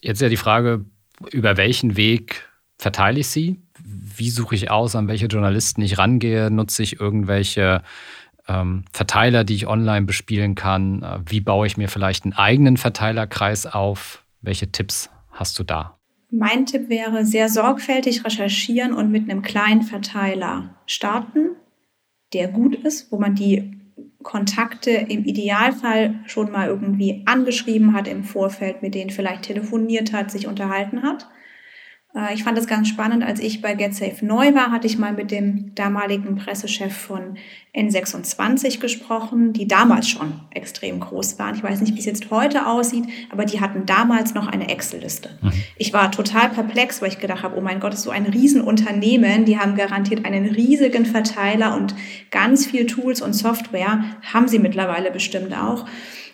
[0.00, 0.84] Jetzt ist ja die Frage,
[1.30, 2.48] über welchen Weg
[2.78, 3.60] verteile ich sie?
[3.82, 6.50] Wie suche ich aus, an welche Journalisten ich rangehe?
[6.50, 7.82] Nutze ich irgendwelche
[8.48, 11.02] ähm, Verteiler, die ich online bespielen kann?
[11.02, 14.24] Äh, wie baue ich mir vielleicht einen eigenen Verteilerkreis auf?
[14.40, 15.98] Welche Tipps hast du da?
[16.30, 21.50] Mein Tipp wäre, sehr sorgfältig recherchieren und mit einem kleinen Verteiler starten,
[22.32, 23.80] der gut ist, wo man die
[24.24, 30.32] Kontakte im Idealfall schon mal irgendwie angeschrieben hat im Vorfeld, mit denen vielleicht telefoniert hat,
[30.32, 31.28] sich unterhalten hat.
[32.14, 35.12] Äh, ich fand das ganz spannend, als ich bei GetSafe neu war, hatte ich mal
[35.12, 37.36] mit dem damaligen Pressechef von
[37.74, 41.56] N26 gesprochen, die damals schon extrem groß waren.
[41.56, 45.30] Ich weiß nicht, wie es jetzt heute aussieht, aber die hatten damals noch eine Excel-Liste.
[45.42, 45.52] Mhm.
[45.76, 48.26] Ich war total perplex, weil ich gedacht habe, oh mein Gott, das ist so ein
[48.26, 51.94] Riesenunternehmen, die haben garantiert einen riesigen Verteiler und
[52.30, 55.86] ganz viel Tools und Software, haben sie mittlerweile bestimmt auch.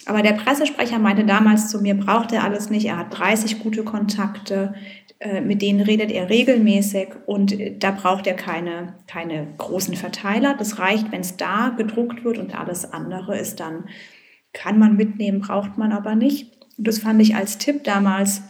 [0.07, 2.87] Aber der Pressesprecher meinte damals zu mir, braucht er alles nicht.
[2.87, 4.75] Er hat 30 gute Kontakte.
[5.21, 10.55] Äh, mit denen redet er regelmäßig und äh, da braucht er keine, keine großen Verteiler.
[10.55, 13.85] Das reicht, wenn es da gedruckt wird und alles andere ist dann,
[14.55, 16.57] kann man mitnehmen, braucht man aber nicht.
[16.79, 18.43] Und das fand ich als Tipp damals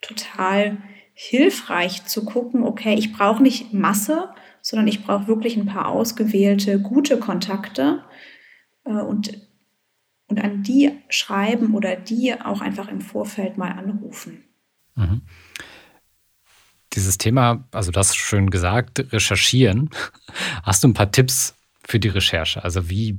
[0.00, 0.78] total
[1.12, 4.30] hilfreich zu gucken, okay, ich brauche nicht Masse,
[4.62, 8.02] sondern ich brauche wirklich ein paar ausgewählte, gute Kontakte
[8.86, 9.38] äh, und,
[10.28, 14.44] und an die schreiben oder die auch einfach im Vorfeld mal anrufen.
[14.94, 15.20] Mhm
[16.92, 19.90] dieses Thema, also das schön gesagt, recherchieren.
[20.62, 22.64] Hast du ein paar Tipps für die Recherche?
[22.64, 23.18] Also wie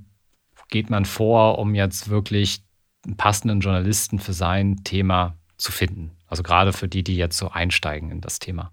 [0.70, 2.64] geht man vor, um jetzt wirklich
[3.06, 6.12] einen passenden Journalisten für sein Thema zu finden?
[6.28, 8.72] Also gerade für die, die jetzt so einsteigen in das Thema.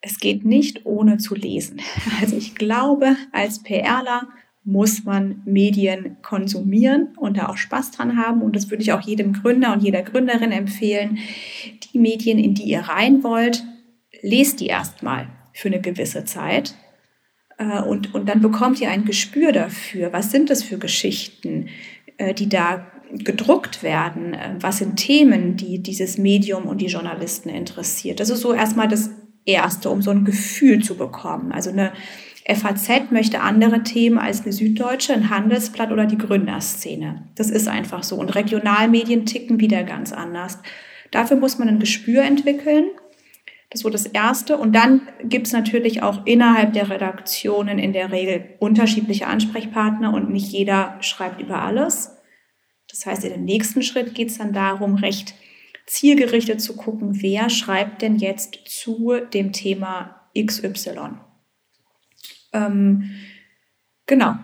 [0.00, 1.80] Es geht nicht ohne zu lesen.
[2.20, 4.28] Also ich glaube, als PRler
[4.62, 8.42] muss man Medien konsumieren und da auch Spaß dran haben.
[8.42, 11.18] Und das würde ich auch jedem Gründer und jeder Gründerin empfehlen.
[11.92, 13.64] Die Medien, in die ihr rein wollt,
[14.22, 16.74] lest die erstmal für eine gewisse Zeit.
[17.58, 21.68] Äh, und, und dann bekommt ihr ein Gespür dafür, was sind das für Geschichten,
[22.16, 27.48] äh, die da gedruckt werden, äh, was sind Themen, die dieses Medium und die Journalisten
[27.48, 28.20] interessiert.
[28.20, 29.10] Das ist so erstmal das
[29.44, 31.52] Erste, um so ein Gefühl zu bekommen.
[31.52, 31.92] Also eine
[32.46, 37.28] FAZ möchte andere Themen als eine Süddeutsche, ein Handelsblatt oder die Gründerszene.
[37.34, 38.16] Das ist einfach so.
[38.16, 40.58] Und Regionalmedien ticken wieder ganz anders.
[41.10, 42.84] Dafür muss man ein Gespür entwickeln
[43.70, 44.58] das wurde das Erste.
[44.58, 50.30] Und dann gibt es natürlich auch innerhalb der Redaktionen in der Regel unterschiedliche Ansprechpartner und
[50.30, 52.16] nicht jeder schreibt über alles.
[52.88, 55.34] Das heißt, in dem nächsten Schritt geht es dann darum, recht
[55.86, 61.18] zielgerichtet zu gucken, wer schreibt denn jetzt zu dem Thema XY.
[62.52, 63.10] Ähm,
[64.06, 64.34] genau.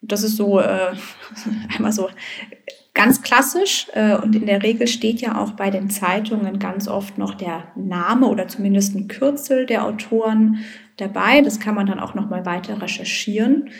[0.00, 0.94] Das ist so äh,
[1.74, 2.08] einmal so
[2.94, 7.16] Ganz klassisch äh, und in der Regel steht ja auch bei den Zeitungen ganz oft
[7.16, 10.58] noch der Name oder zumindest ein Kürzel der Autoren
[10.98, 11.40] dabei.
[11.40, 13.70] Das kann man dann auch noch mal weiter recherchieren.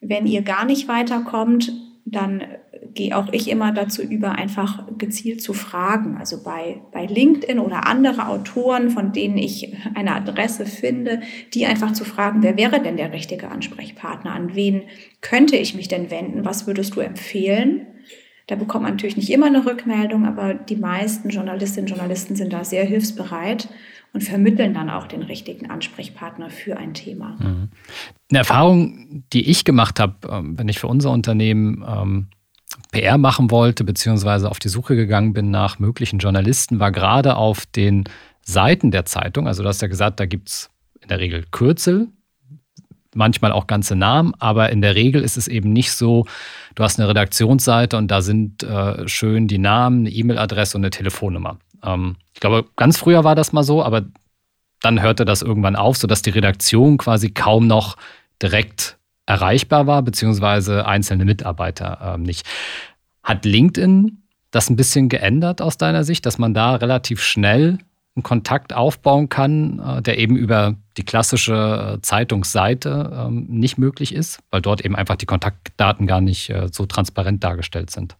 [0.00, 1.72] Wenn ihr gar nicht weiterkommt,
[2.04, 2.44] dann
[2.94, 6.16] gehe auch ich immer dazu über, einfach gezielt zu fragen.
[6.16, 11.20] Also bei, bei LinkedIn oder andere Autoren, von denen ich eine Adresse finde,
[11.54, 14.32] die einfach zu fragen, wer wäre denn der richtige Ansprechpartner?
[14.32, 14.82] An wen
[15.20, 16.44] könnte ich mich denn wenden?
[16.44, 17.86] Was würdest du empfehlen?
[18.48, 22.52] Da bekommt man natürlich nicht immer eine Rückmeldung, aber die meisten Journalistinnen und Journalisten sind
[22.52, 23.68] da sehr hilfsbereit
[24.14, 27.36] und vermitteln dann auch den richtigen Ansprechpartner für ein Thema.
[27.38, 27.68] Mhm.
[28.30, 32.26] Eine Erfahrung, die ich gemacht habe, ähm, wenn ich für unser Unternehmen ähm,
[32.92, 37.66] PR machen wollte, beziehungsweise auf die Suche gegangen bin nach möglichen Journalisten, war gerade auf
[37.66, 38.04] den
[38.42, 40.70] Seiten der Zeitung, also du hast ja gesagt, da gibt es
[41.00, 42.08] in der Regel Kürzel,
[43.14, 46.24] manchmal auch ganze Namen, aber in der Regel ist es eben nicht so,
[46.74, 50.90] du hast eine Redaktionsseite und da sind äh, schön die Namen, eine E-Mail-Adresse und eine
[50.90, 51.58] Telefonnummer.
[51.82, 54.04] Ähm, ich glaube, ganz früher war das mal so, aber
[54.80, 57.96] dann hörte das irgendwann auf, sodass die Redaktion quasi kaum noch
[58.40, 58.97] direkt
[59.28, 62.46] erreichbar war, beziehungsweise einzelne Mitarbeiter äh, nicht.
[63.22, 67.78] Hat LinkedIn das ein bisschen geändert aus deiner Sicht, dass man da relativ schnell
[68.16, 74.14] einen Kontakt aufbauen kann, äh, der eben über die klassische äh, Zeitungsseite ähm, nicht möglich
[74.14, 78.16] ist, weil dort eben einfach die Kontaktdaten gar nicht äh, so transparent dargestellt sind?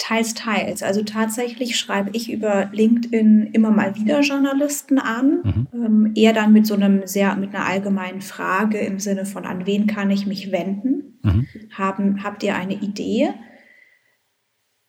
[0.00, 0.82] Teils, teils.
[0.82, 5.66] Also tatsächlich schreibe ich über LinkedIn immer mal wieder Journalisten an, mhm.
[5.74, 9.66] ähm, eher dann mit so einem sehr, mit einer allgemeinen Frage im Sinne von, an
[9.66, 11.20] wen kann ich mich wenden?
[11.22, 11.46] Mhm.
[11.72, 13.34] Haben, habt ihr eine Idee?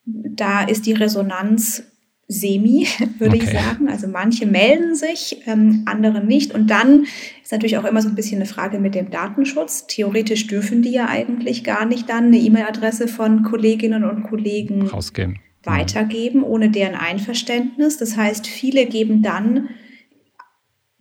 [0.06, 1.84] Da ist die Resonanz
[2.32, 2.88] semi,
[3.20, 3.46] würde okay.
[3.46, 3.89] ich sagen.
[3.89, 6.54] Also manche melden sich, ähm, andere nicht.
[6.54, 7.06] Und dann
[7.44, 9.88] ist natürlich auch immer so ein bisschen eine Frage mit dem Datenschutz.
[9.88, 15.39] Theoretisch dürfen die ja eigentlich gar nicht dann eine E-Mail-Adresse von Kolleginnen und Kollegen Rausgeben.
[15.63, 17.98] weitergeben, ohne deren Einverständnis.
[17.98, 19.70] Das heißt, viele geben dann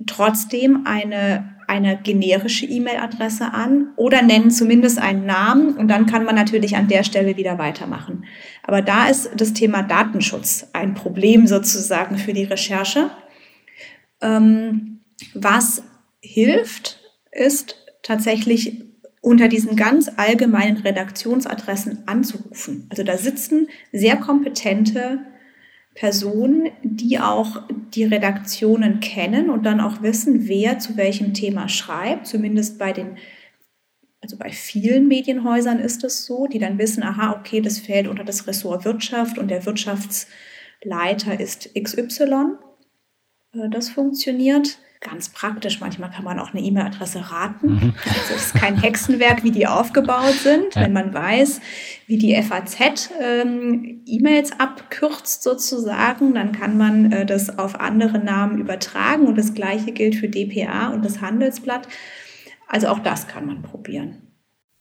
[0.06, 6.35] trotzdem eine eine generische E-Mail-Adresse an oder nennen zumindest einen Namen und dann kann man
[6.35, 8.24] natürlich an der Stelle wieder weitermachen.
[8.64, 13.11] Aber da ist das Thema Datenschutz ein Problem sozusagen für die Recherche.
[14.20, 15.02] Ähm,
[15.33, 15.85] was
[16.20, 16.98] hilft,
[17.30, 18.83] ist tatsächlich
[19.20, 22.88] unter diesen ganz allgemeinen Redaktionsadressen anzurufen.
[22.90, 25.20] Also da sitzen sehr kompetente
[25.94, 32.26] Personen, die auch die Redaktionen kennen und dann auch wissen, wer zu welchem Thema schreibt.
[32.26, 33.18] Zumindest bei den,
[34.20, 38.24] also bei vielen Medienhäusern ist es so, die dann wissen, aha, okay, das fällt unter
[38.24, 42.55] das Ressort Wirtschaft und der Wirtschaftsleiter ist XY.
[43.53, 45.80] Äh, das funktioniert ganz praktisch.
[45.80, 47.74] Manchmal kann man auch eine E-Mail-Adresse raten.
[47.74, 47.94] Mhm.
[48.06, 50.74] Also es ist kein Hexenwerk, wie die aufgebaut sind.
[50.74, 50.82] Ja.
[50.82, 51.60] Wenn man weiß,
[52.06, 58.58] wie die FAZ ähm, E-Mails abkürzt sozusagen, dann kann man äh, das auf andere Namen
[58.58, 59.26] übertragen.
[59.26, 61.88] Und das Gleiche gilt für DPA und das Handelsblatt.
[62.68, 64.18] Also auch das kann man probieren.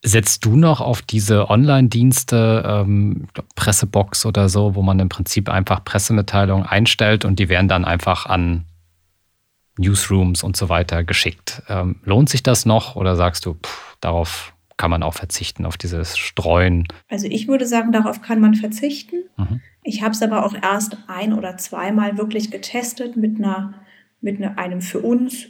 [0.02, 5.84] Setzt du noch auf diese Online-Dienste, ähm, Pressebox oder so, wo man im Prinzip einfach
[5.84, 8.64] Pressemitteilungen einstellt und die werden dann einfach an
[9.80, 11.62] Newsrooms und so weiter geschickt.
[11.68, 15.76] Ähm, lohnt sich das noch oder sagst du, pff, darauf kann man auch verzichten, auf
[15.76, 16.88] dieses Streuen?
[17.10, 19.24] Also ich würde sagen, darauf kann man verzichten.
[19.36, 19.60] Mhm.
[19.82, 23.74] Ich habe es aber auch erst ein oder zweimal wirklich getestet mit, einer,
[24.20, 25.46] mit einem für uns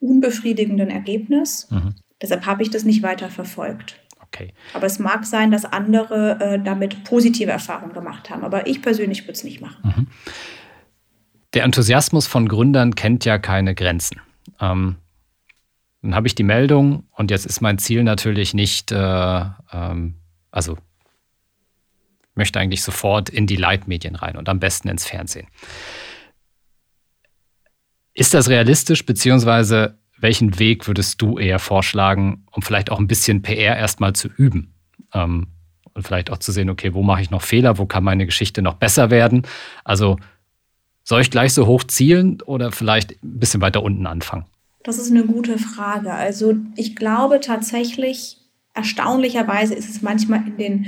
[0.00, 1.68] unbefriedigenden Ergebnis.
[1.70, 1.94] Mhm.
[2.20, 4.00] Deshalb habe ich das nicht weiter verfolgt.
[4.20, 4.52] Okay.
[4.74, 8.44] Aber es mag sein, dass andere äh, damit positive Erfahrungen gemacht haben.
[8.44, 9.94] Aber ich persönlich würde es nicht machen.
[9.96, 10.06] Mhm.
[11.54, 14.20] Der Enthusiasmus von Gründern kennt ja keine Grenzen.
[14.60, 14.96] Ähm,
[16.02, 20.16] dann habe ich die Meldung und jetzt ist mein Ziel natürlich nicht, äh, ähm,
[20.50, 25.46] also ich möchte eigentlich sofort in die Leitmedien rein und am besten ins Fernsehen.
[28.12, 33.42] Ist das realistisch, beziehungsweise welchen Weg würdest du eher vorschlagen, um vielleicht auch ein bisschen
[33.42, 34.74] PR erstmal zu üben?
[35.12, 35.46] Ähm,
[35.94, 38.62] und vielleicht auch zu sehen, okay, wo mache ich noch Fehler, wo kann meine Geschichte
[38.62, 39.46] noch besser werden?
[39.84, 40.18] Also
[41.04, 44.46] soll ich gleich so hoch zielen oder vielleicht ein bisschen weiter unten anfangen?
[44.82, 46.12] Das ist eine gute Frage.
[46.12, 48.38] Also ich glaube tatsächlich,
[48.74, 50.86] erstaunlicherweise ist es manchmal in den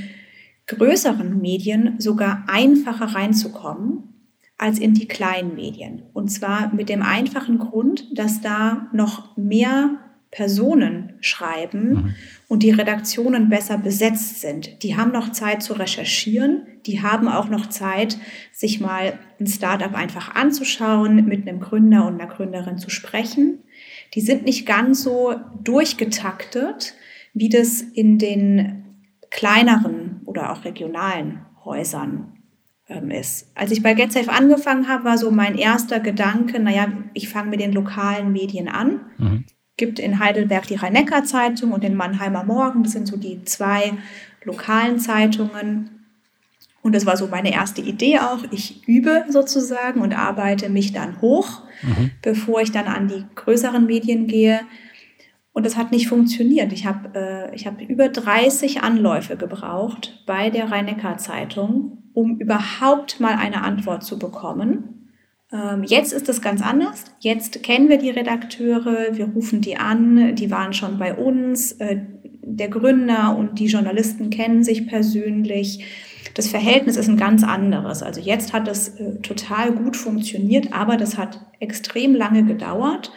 [0.66, 4.14] größeren Medien sogar einfacher reinzukommen
[4.58, 6.02] als in die kleinen Medien.
[6.12, 9.98] Und zwar mit dem einfachen Grund, dass da noch mehr
[10.36, 12.14] Personen schreiben mhm.
[12.46, 14.82] und die Redaktionen besser besetzt sind.
[14.82, 18.18] Die haben noch Zeit zu recherchieren, die haben auch noch Zeit,
[18.52, 23.60] sich mal ein Startup einfach anzuschauen, mit einem Gründer und einer Gründerin zu sprechen.
[24.12, 26.92] Die sind nicht ganz so durchgetaktet,
[27.32, 28.84] wie das in den
[29.30, 32.34] kleineren oder auch regionalen Häusern
[32.88, 33.50] ähm, ist.
[33.54, 37.60] Als ich bei GetSafe angefangen habe, war so mein erster Gedanke, naja, ich fange mit
[37.60, 39.00] den lokalen Medien an.
[39.16, 39.44] Mhm
[39.76, 42.82] gibt in Heidelberg die Rhein-Neckar-Zeitung und den Mannheimer Morgen.
[42.82, 43.92] Das sind so die zwei
[44.44, 45.90] lokalen Zeitungen.
[46.82, 48.44] Und das war so meine erste Idee auch.
[48.52, 52.12] Ich übe sozusagen und arbeite mich dann hoch, mhm.
[52.22, 54.60] bevor ich dann an die größeren Medien gehe.
[55.52, 56.72] Und das hat nicht funktioniert.
[56.72, 63.62] Ich habe äh, hab über 30 Anläufe gebraucht bei der Rhein-Neckar-Zeitung, um überhaupt mal eine
[63.62, 64.95] Antwort zu bekommen.
[65.52, 67.04] Ähm, jetzt ist es ganz anders.
[67.20, 71.72] Jetzt kennen wir die Redakteure, wir rufen die an, die waren schon bei uns.
[71.72, 71.98] Äh,
[72.42, 75.84] der Gründer und die Journalisten kennen sich persönlich.
[76.34, 78.02] Das Verhältnis ist ein ganz anderes.
[78.02, 83.12] Also jetzt hat es äh, total gut funktioniert, aber das hat extrem lange gedauert.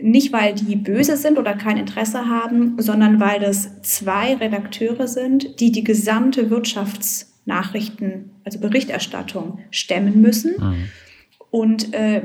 [0.00, 5.60] Nicht, weil die böse sind oder kein Interesse haben, sondern weil das zwei Redakteure sind,
[5.60, 10.52] die die gesamte Wirtschaftsnachrichten, also Berichterstattung stemmen müssen.
[10.58, 10.88] Mhm.
[11.52, 12.22] Und äh,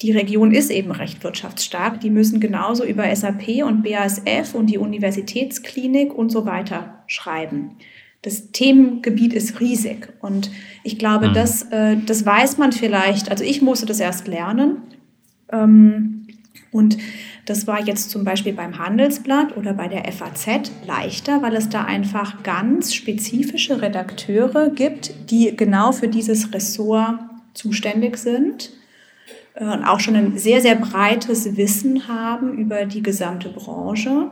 [0.00, 2.00] die Region ist eben recht wirtschaftsstark.
[2.00, 7.72] Die müssen genauso über SAP und BASF und die Universitätsklinik und so weiter schreiben.
[8.22, 10.10] Das Themengebiet ist riesig.
[10.20, 10.50] Und
[10.84, 11.34] ich glaube, mhm.
[11.34, 13.32] das, äh, das weiß man vielleicht.
[13.32, 14.76] Also ich musste das erst lernen.
[15.50, 16.28] Ähm,
[16.70, 16.98] und
[17.46, 21.82] das war jetzt zum Beispiel beim Handelsblatt oder bei der FAZ leichter, weil es da
[21.82, 28.70] einfach ganz spezifische Redakteure gibt, die genau für dieses Ressort zuständig sind
[29.54, 34.30] äh, und auch schon ein sehr, sehr breites Wissen haben über die gesamte Branche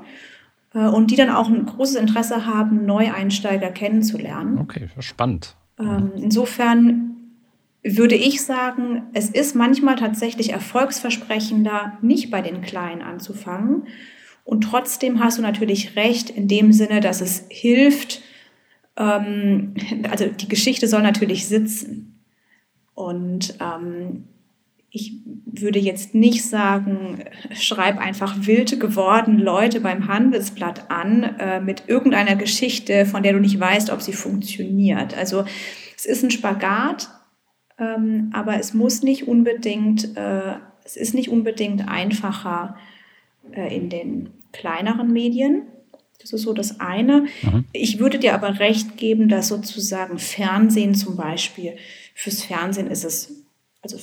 [0.74, 4.58] äh, und die dann auch ein großes Interesse haben, Neueinsteiger kennenzulernen.
[4.58, 5.56] Okay, spannend.
[5.78, 7.16] Ähm, insofern
[7.82, 13.86] würde ich sagen, es ist manchmal tatsächlich erfolgsversprechender, nicht bei den Kleinen anzufangen.
[14.44, 18.22] Und trotzdem hast du natürlich recht in dem Sinne, dass es hilft,
[18.96, 19.74] ähm,
[20.10, 22.15] also die Geschichte soll natürlich sitzen.
[22.96, 24.24] Und ähm,
[24.90, 25.12] ich
[25.44, 27.22] würde jetzt nicht sagen,
[27.52, 33.38] schreib einfach wild geworden Leute beim Handelsblatt an äh, mit irgendeiner Geschichte, von der du
[33.38, 35.16] nicht weißt, ob sie funktioniert.
[35.16, 35.44] Also
[35.94, 37.10] es ist ein Spagat,
[37.78, 42.76] ähm, aber es muss nicht unbedingt, äh, es ist nicht unbedingt einfacher,
[43.52, 45.66] äh, in den kleineren Medien.
[46.18, 47.26] Das ist so das eine.
[47.42, 47.66] Mhm.
[47.72, 51.76] Ich würde dir aber recht geben, dass sozusagen Fernsehen zum Beispiel,
[52.16, 53.44] fürs Fernsehen ist es,
[53.82, 53.98] also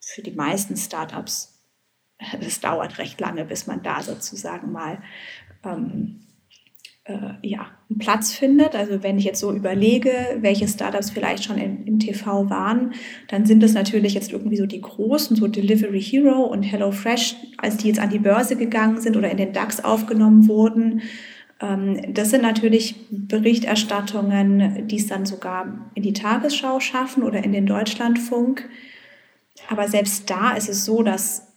[0.00, 1.62] für die meisten Startups,
[2.40, 5.00] es dauert recht lange, bis man da sozusagen mal
[5.64, 6.26] ähm,
[7.04, 8.74] äh, ja, einen Platz findet.
[8.74, 10.10] Also wenn ich jetzt so überlege,
[10.40, 12.94] welche Startups vielleicht schon in, im TV waren,
[13.28, 17.76] dann sind es natürlich jetzt irgendwie so die großen, so Delivery Hero und HelloFresh, als
[17.76, 21.02] die jetzt an die Börse gegangen sind oder in den DAX aufgenommen wurden.
[21.62, 27.52] Ähm, das sind natürlich Berichterstattungen, die es dann sogar in die Tagesschau schaffen oder in
[27.52, 28.68] den Deutschlandfunk.
[29.68, 31.52] Aber selbst da ist es so, dass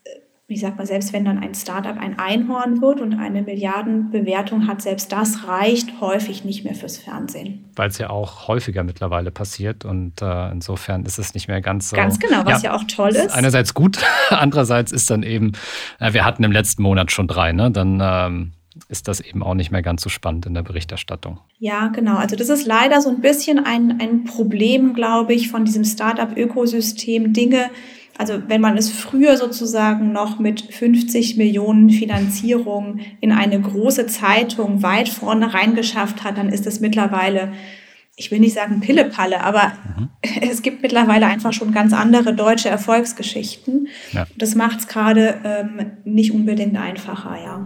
[0.48, 4.80] ich sag mal, selbst wenn dann ein Startup ein Einhorn wird und eine Milliardenbewertung hat,
[4.80, 7.66] selbst das reicht häufig nicht mehr fürs Fernsehen.
[7.76, 11.90] Weil es ja auch häufiger mittlerweile passiert und äh, insofern ist es nicht mehr ganz
[11.90, 11.96] so.
[11.96, 13.32] Ganz genau, was ja, ja auch toll ist.
[13.32, 13.98] Einerseits gut,
[14.30, 15.54] andererseits ist dann eben,
[16.00, 17.72] äh, wir hatten im letzten Monat schon drei, ne?
[17.72, 18.52] Dann ähm,
[18.90, 21.40] ist das eben auch nicht mehr ganz so spannend in der Berichterstattung.
[21.60, 22.18] Ja, genau.
[22.18, 27.34] Also das ist leider so ein bisschen ein, ein Problem, glaube ich, von diesem Startup-Ökosystem.
[27.34, 27.70] Dinge,
[28.18, 34.84] also wenn man es früher sozusagen noch mit 50 Millionen Finanzierung in eine große Zeitung
[34.84, 37.52] weit vorne reingeschafft hat, dann ist es mittlerweile,
[38.16, 40.10] ich will nicht sagen Pillepalle, aber mhm.
[40.50, 43.88] es gibt mittlerweile einfach schon ganz andere deutsche Erfolgsgeschichten.
[44.14, 44.26] Ja.
[44.38, 47.66] Das macht es gerade ähm, nicht unbedingt einfacher, ja.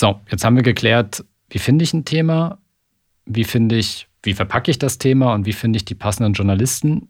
[0.00, 2.58] So, jetzt haben wir geklärt, wie finde ich ein Thema,
[3.24, 7.08] wie finde ich, wie verpacke ich das Thema und wie finde ich die passenden Journalisten?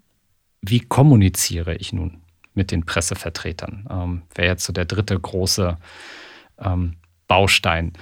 [0.62, 2.22] Wie kommuniziere ich nun
[2.55, 3.86] mit den Pressevertretern?
[3.91, 5.76] Ähm, Wäre jetzt so der dritte große
[6.61, 6.95] ähm,
[7.26, 7.93] Baustein.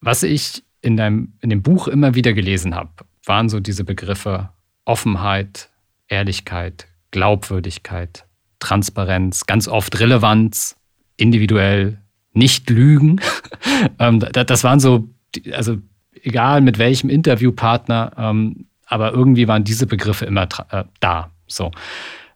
[0.00, 2.90] Was ich in, deinem, in dem Buch immer wieder gelesen habe,
[3.24, 4.48] waren so diese Begriffe
[4.84, 5.70] Offenheit,
[6.08, 8.26] Ehrlichkeit, Glaubwürdigkeit,
[8.58, 10.74] Transparenz, ganz oft Relevanz,
[11.16, 12.02] individuell,
[12.32, 13.20] nicht lügen.
[13.98, 15.08] ähm, das waren so,
[15.52, 15.78] also
[16.22, 21.30] egal mit welchem Interviewpartner, ähm, aber irgendwie waren diese Begriffe immer äh, da.
[21.46, 21.70] So.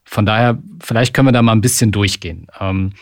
[0.04, 2.46] Von daher, vielleicht können wir da mal ein bisschen durchgehen.
[2.60, 2.92] Ähm,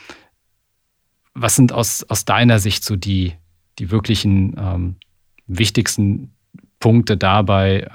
[1.35, 3.35] was sind aus, aus deiner Sicht so die,
[3.79, 4.97] die wirklichen
[5.49, 6.31] wichtigsten
[6.79, 7.89] Punkte dabei?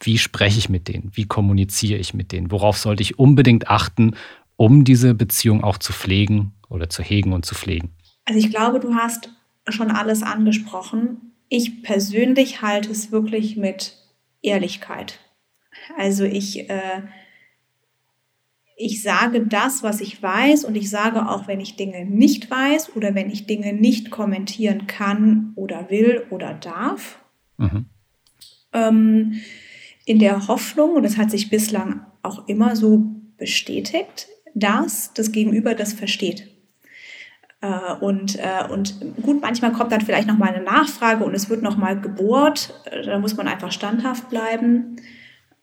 [0.00, 1.12] Wie spreche ich mit denen?
[1.14, 2.50] Wie kommuniziere ich mit denen?
[2.50, 4.16] Worauf sollte ich unbedingt achten,
[4.56, 7.94] um diese Beziehung auch zu pflegen oder zu hegen und zu pflegen?
[8.24, 9.30] Also ich glaube, du hast
[9.68, 11.32] schon alles angesprochen.
[11.48, 13.96] Ich persönlich halte es wirklich mit
[14.40, 15.20] Ehrlichkeit.
[15.96, 17.02] Also ich, äh,
[18.76, 22.96] ich sage das, was ich weiß und ich sage auch, wenn ich Dinge nicht weiß
[22.96, 27.20] oder wenn ich Dinge nicht kommentieren kann oder will oder darf.
[27.58, 27.86] Mhm.
[28.72, 29.40] Ähm,
[30.04, 33.04] in der Hoffnung, und das hat sich bislang auch immer so
[33.36, 36.51] bestätigt, dass das Gegenüber das versteht.
[37.62, 41.48] Äh, und, äh, und gut, manchmal kommt dann vielleicht noch mal eine Nachfrage und es
[41.48, 42.74] wird noch mal gebohrt.
[42.84, 44.96] Äh, da muss man einfach standhaft bleiben.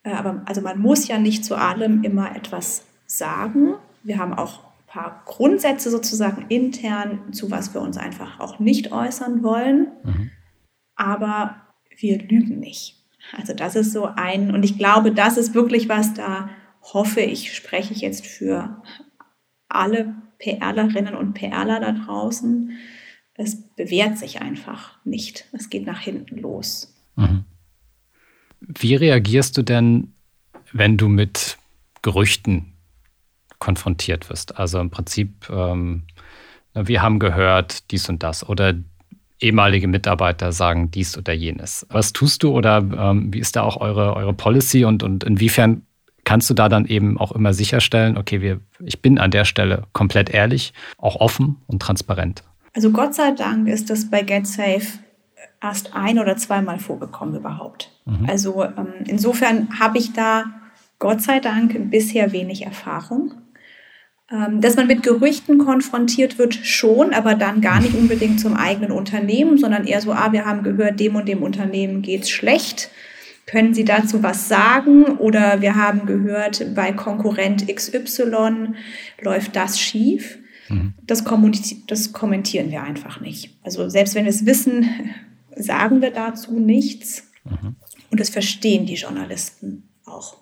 [0.03, 3.75] Aber also man muss ja nicht zu allem immer etwas sagen.
[4.03, 8.93] Wir haben auch ein paar Grundsätze sozusagen intern, zu was wir uns einfach auch nicht
[8.93, 9.91] äußern wollen.
[10.03, 10.31] Mhm.
[10.95, 11.57] Aber
[11.97, 12.95] wir lügen nicht.
[13.37, 16.49] Also das ist so ein, und ich glaube, das ist wirklich was, da
[16.81, 18.81] hoffe ich, spreche ich jetzt für
[19.67, 22.71] alle PRlerinnen und PRler da draußen,
[23.35, 25.45] es bewährt sich einfach nicht.
[25.53, 26.93] Es geht nach hinten los.
[27.15, 27.45] Mhm.
[28.59, 30.13] Wie reagierst du denn,
[30.73, 31.57] wenn du mit
[32.01, 32.73] Gerüchten
[33.59, 34.57] konfrontiert wirst?
[34.57, 36.03] Also im Prinzip, ähm,
[36.73, 38.73] wir haben gehört dies und das oder
[39.39, 41.87] ehemalige Mitarbeiter sagen dies oder jenes.
[41.89, 45.83] Was tust du oder ähm, wie ist da auch eure, eure Policy und, und inwiefern
[46.29, 49.87] kannst du da dann eben auch immer sicherstellen, okay, wir, ich bin an der Stelle
[49.93, 52.43] komplett ehrlich, auch offen und transparent.
[52.75, 54.99] Also Gott sei Dank ist das bei GetSafe
[55.59, 57.89] erst ein oder zweimal vorgekommen überhaupt.
[58.05, 58.29] Mhm.
[58.29, 60.43] Also ähm, insofern habe ich da
[60.99, 63.33] Gott sei Dank bisher wenig Erfahrung.
[64.31, 68.91] Ähm, dass man mit Gerüchten konfrontiert wird, schon, aber dann gar nicht unbedingt zum eigenen
[68.91, 72.91] Unternehmen, sondern eher so, ah, wir haben gehört, dem und dem Unternehmen geht es schlecht.
[73.49, 75.17] Können Sie dazu was sagen?
[75.17, 78.75] Oder wir haben gehört, bei Konkurrent XY
[79.21, 80.37] läuft das schief.
[80.67, 80.93] Mhm.
[81.01, 81.23] Das,
[81.87, 83.57] das kommentieren wir einfach nicht.
[83.63, 84.87] Also selbst wenn wir es wissen,
[85.55, 87.27] sagen wir dazu nichts.
[87.43, 87.75] Mhm.
[88.11, 90.37] Und das verstehen die Journalisten auch.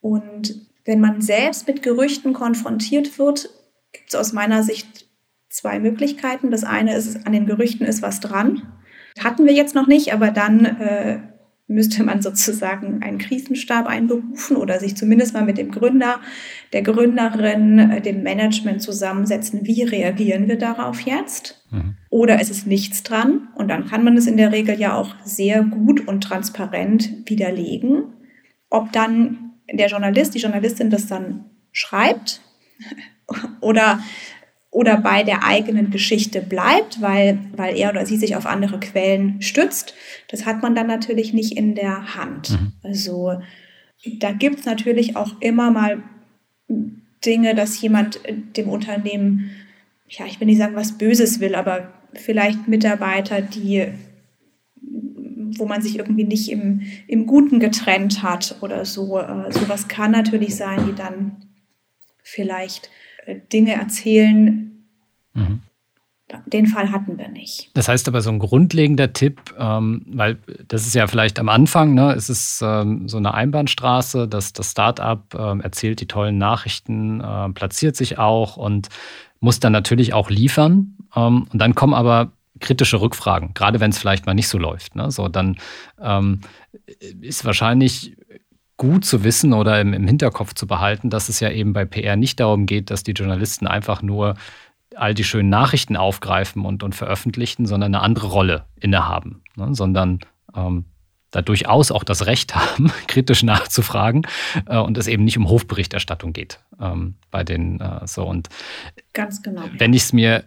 [0.00, 0.54] Und
[0.84, 3.48] wenn man selbst mit Gerüchten konfrontiert wird,
[3.92, 5.06] gibt es aus meiner Sicht
[5.48, 6.50] zwei Möglichkeiten.
[6.50, 8.74] Das eine ist, an den Gerüchten ist was dran.
[9.18, 11.20] Hatten wir jetzt noch nicht, aber dann äh,
[11.70, 16.20] müsste man sozusagen einen Krisenstab einberufen oder sich zumindest mal mit dem Gründer,
[16.72, 19.60] der Gründerin, äh, dem Management zusammensetzen.
[19.62, 21.64] Wie reagieren wir darauf jetzt?
[21.70, 21.94] Mhm.
[22.10, 23.48] Oder ist es nichts dran?
[23.54, 28.14] Und dann kann man es in der Regel ja auch sehr gut und transparent widerlegen.
[28.68, 32.40] Ob dann der Journalist, die Journalistin das dann schreibt
[33.60, 34.00] oder
[34.70, 39.42] oder bei der eigenen Geschichte bleibt, weil, weil er oder sie sich auf andere Quellen
[39.42, 39.94] stützt.
[40.28, 42.50] Das hat man dann natürlich nicht in der Hand.
[42.50, 42.72] Mhm.
[42.82, 43.40] Also
[44.20, 46.02] da gibt es natürlich auch immer mal
[47.24, 48.20] Dinge, dass jemand
[48.56, 49.50] dem Unternehmen,
[50.08, 53.88] ja, ich will nicht sagen, was Böses will, aber vielleicht Mitarbeiter, die
[55.58, 59.18] wo man sich irgendwie nicht im, im Guten getrennt hat oder so.
[59.18, 61.36] Äh, sowas kann natürlich sein, die dann
[62.22, 62.90] vielleicht
[63.36, 64.84] Dinge erzählen.
[65.34, 65.60] Mhm.
[66.46, 67.70] Den Fall hatten wir nicht.
[67.74, 71.94] Das heißt aber so ein grundlegender Tipp, ähm, weil das ist ja vielleicht am Anfang,
[71.94, 77.20] ne, es ist ähm, so eine Einbahnstraße, dass das Startup ähm, erzählt die tollen Nachrichten,
[77.20, 78.88] äh, platziert sich auch und
[79.40, 80.96] muss dann natürlich auch liefern.
[81.16, 84.94] Ähm, und dann kommen aber kritische Rückfragen, gerade wenn es vielleicht mal nicht so läuft.
[84.94, 85.10] Ne?
[85.10, 85.56] So, dann
[86.00, 86.40] ähm,
[87.20, 88.16] ist wahrscheinlich
[88.80, 92.16] gut zu wissen oder im, im Hinterkopf zu behalten, dass es ja eben bei PR
[92.16, 94.36] nicht darum geht, dass die Journalisten einfach nur
[94.96, 99.74] all die schönen Nachrichten aufgreifen und, und veröffentlichen, sondern eine andere Rolle innehaben, ne?
[99.74, 100.20] sondern
[100.56, 100.86] ähm,
[101.30, 104.26] da durchaus auch das Recht haben, kritisch nachzufragen
[104.64, 108.48] äh, und es eben nicht um Hofberichterstattung geht ähm, bei den äh, so und
[109.12, 109.64] ganz genau.
[109.76, 110.44] Wenn ich es mir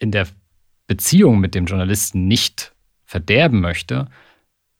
[0.00, 0.26] in der
[0.88, 2.74] Beziehung mit dem Journalisten nicht
[3.04, 4.08] verderben möchte,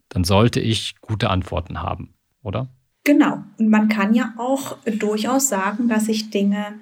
[0.09, 2.14] dann sollte ich gute Antworten haben
[2.45, 2.69] oder?
[3.03, 3.43] Genau.
[3.59, 6.75] Und man kann ja auch durchaus sagen, dass sich Dinge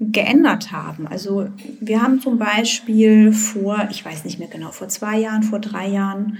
[0.00, 1.06] geändert haben.
[1.06, 1.48] Also
[1.80, 5.88] wir haben zum Beispiel vor, ich weiß nicht mehr genau, vor zwei Jahren, vor drei
[5.88, 6.38] Jahren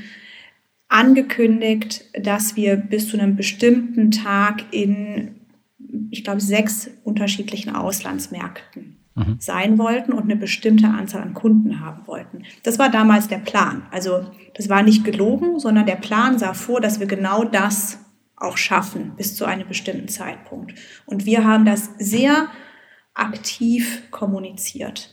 [0.89, 5.37] angekündigt, dass wir bis zu einem bestimmten Tag in,
[6.11, 9.37] ich glaube, sechs unterschiedlichen Auslandsmärkten mhm.
[9.39, 12.43] sein wollten und eine bestimmte Anzahl an Kunden haben wollten.
[12.63, 13.83] Das war damals der Plan.
[13.91, 18.00] Also das war nicht gelogen, sondern der Plan sah vor, dass wir genau das
[18.41, 20.75] auch schaffen bis zu einem bestimmten Zeitpunkt.
[21.07, 22.49] Und wir haben das sehr
[23.15, 25.11] aktiv kommuniziert.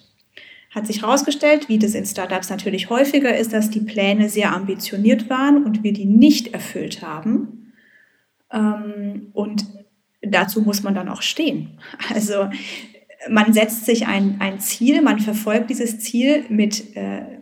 [0.73, 5.30] Hat sich herausgestellt, wie das in Startups natürlich häufiger ist, dass die Pläne sehr ambitioniert
[5.30, 7.73] waren und wir die nicht erfüllt haben.
[8.51, 9.65] Ähm, und
[10.21, 11.80] dazu muss man dann auch stehen.
[12.13, 12.49] Also
[13.30, 17.39] man setzt sich ein, ein Ziel, man verfolgt dieses Ziel mit, äh,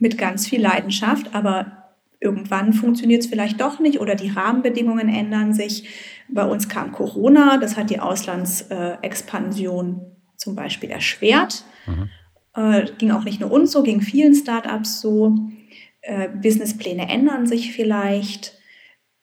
[0.00, 1.83] mit ganz viel Leidenschaft, aber
[2.24, 5.86] Irgendwann funktioniert es vielleicht doch nicht oder die Rahmenbedingungen ändern sich.
[6.28, 10.00] Bei uns kam Corona, das hat die Auslandsexpansion
[10.36, 11.64] zum Beispiel erschwert.
[11.86, 12.08] Mhm.
[12.54, 15.36] Äh, ging auch nicht nur uns so, ging vielen Startups so.
[16.00, 18.54] Äh, Businesspläne ändern sich vielleicht.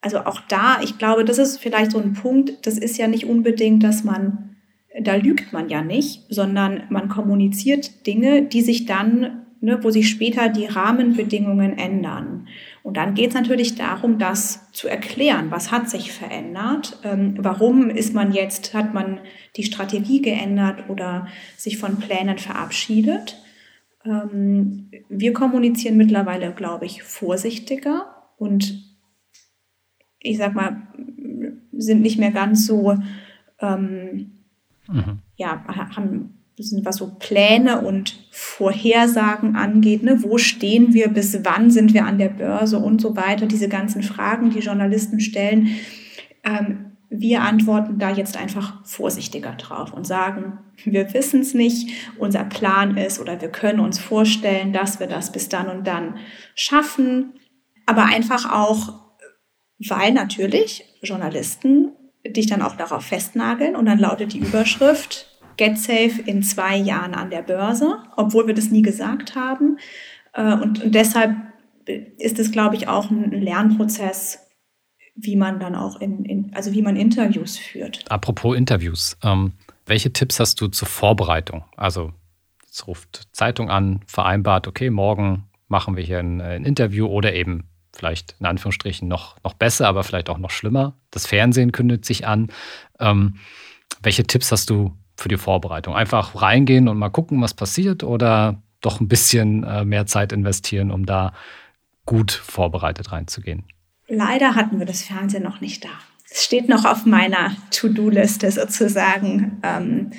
[0.00, 3.26] Also auch da, ich glaube, das ist vielleicht so ein Punkt, das ist ja nicht
[3.26, 4.54] unbedingt, dass man,
[5.00, 10.08] da lügt man ja nicht, sondern man kommuniziert Dinge, die sich dann, ne, wo sich
[10.08, 12.46] später die Rahmenbedingungen ändern.
[12.82, 15.50] Und dann geht es natürlich darum, das zu erklären.
[15.50, 16.98] Was hat sich verändert?
[17.04, 19.20] Ähm, warum ist man jetzt, hat man
[19.56, 23.38] die Strategie geändert oder sich von Plänen verabschiedet?
[24.04, 28.06] Ähm, wir kommunizieren mittlerweile, glaube ich, vorsichtiger
[28.36, 28.82] und
[30.18, 30.88] ich sag mal,
[31.72, 32.96] sind nicht mehr ganz so,
[33.60, 34.32] ähm,
[34.88, 35.18] mhm.
[35.36, 35.64] ja,
[35.96, 40.02] haben was so Pläne und Vorhersagen angeht.
[40.02, 40.22] Ne?
[40.22, 43.46] Wo stehen wir, bis wann sind wir an der Börse und so weiter.
[43.46, 45.68] Diese ganzen Fragen, die Journalisten stellen.
[46.44, 52.44] Ähm, wir antworten da jetzt einfach vorsichtiger drauf und sagen, wir wissen es nicht, unser
[52.44, 56.16] Plan ist oder wir können uns vorstellen, dass wir das bis dann und dann
[56.54, 57.34] schaffen.
[57.84, 58.94] Aber einfach auch,
[59.78, 61.92] weil natürlich Journalisten
[62.26, 67.30] dich dann auch darauf festnageln und dann lautet die Überschrift, GetSafe in zwei Jahren an
[67.30, 69.78] der Börse, obwohl wir das nie gesagt haben.
[70.32, 71.36] Äh, und, und deshalb
[71.86, 74.38] ist es, glaube ich, auch ein Lernprozess,
[75.14, 78.04] wie man dann auch in, in also wie man Interviews führt.
[78.10, 79.52] Apropos Interviews, ähm,
[79.86, 81.64] welche Tipps hast du zur Vorbereitung?
[81.76, 82.12] Also
[82.70, 87.68] es ruft Zeitung an, vereinbart, okay, morgen machen wir hier ein, ein, Interview oder eben
[87.94, 90.96] vielleicht in Anführungsstrichen noch, noch besser, aber vielleicht auch noch schlimmer.
[91.10, 92.48] Das Fernsehen kündet sich an.
[92.98, 93.36] Ähm,
[94.02, 95.94] welche Tipps hast du für die Vorbereitung?
[95.94, 100.90] Einfach reingehen und mal gucken, was passiert oder doch ein bisschen äh, mehr Zeit investieren,
[100.90, 101.32] um da
[102.04, 103.64] gut vorbereitet reinzugehen?
[104.08, 105.90] Leider hatten wir das Fernsehen noch nicht da.
[106.30, 109.60] Es steht noch auf meiner To-Do-Liste sozusagen.
[109.62, 110.10] Ähm,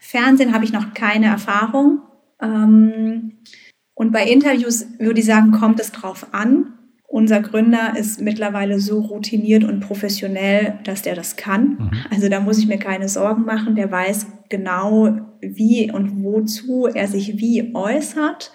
[0.00, 2.02] Fernsehen habe ich noch keine Erfahrung.
[2.40, 3.38] Ähm,
[3.94, 6.74] und bei Interviews würde ich sagen, kommt es drauf an.
[7.12, 11.70] Unser Gründer ist mittlerweile so routiniert und professionell, dass der das kann.
[11.70, 11.90] Mhm.
[12.08, 13.74] Also da muss ich mir keine Sorgen machen.
[13.74, 18.52] Der weiß genau, wie und wozu er sich wie äußert.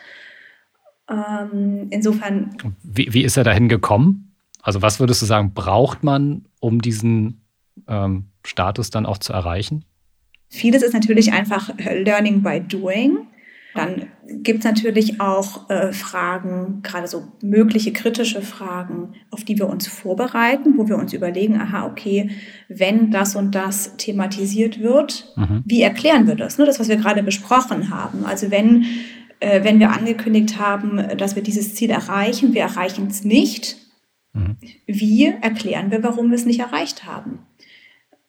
[1.09, 2.55] Ähm, insofern.
[2.81, 4.33] Wie, wie ist er dahin gekommen?
[4.61, 7.41] Also was würdest du sagen, braucht man, um diesen
[7.89, 9.83] ähm, Status dann auch zu erreichen?
[10.47, 13.27] Vieles ist natürlich einfach Learning by Doing.
[13.73, 19.69] Dann gibt es natürlich auch äh, Fragen, gerade so mögliche kritische Fragen, auf die wir
[19.69, 22.31] uns vorbereiten, wo wir uns überlegen, aha, okay,
[22.67, 25.63] wenn das und das thematisiert wird, mhm.
[25.65, 26.57] wie erklären wir das?
[26.57, 28.25] Ne, das, was wir gerade besprochen haben.
[28.25, 28.85] Also wenn,
[29.39, 33.77] äh, wenn wir angekündigt haben, dass wir dieses Ziel erreichen, wir erreichen es nicht,
[34.33, 34.57] mhm.
[34.87, 37.39] wie erklären wir, warum wir es nicht erreicht haben?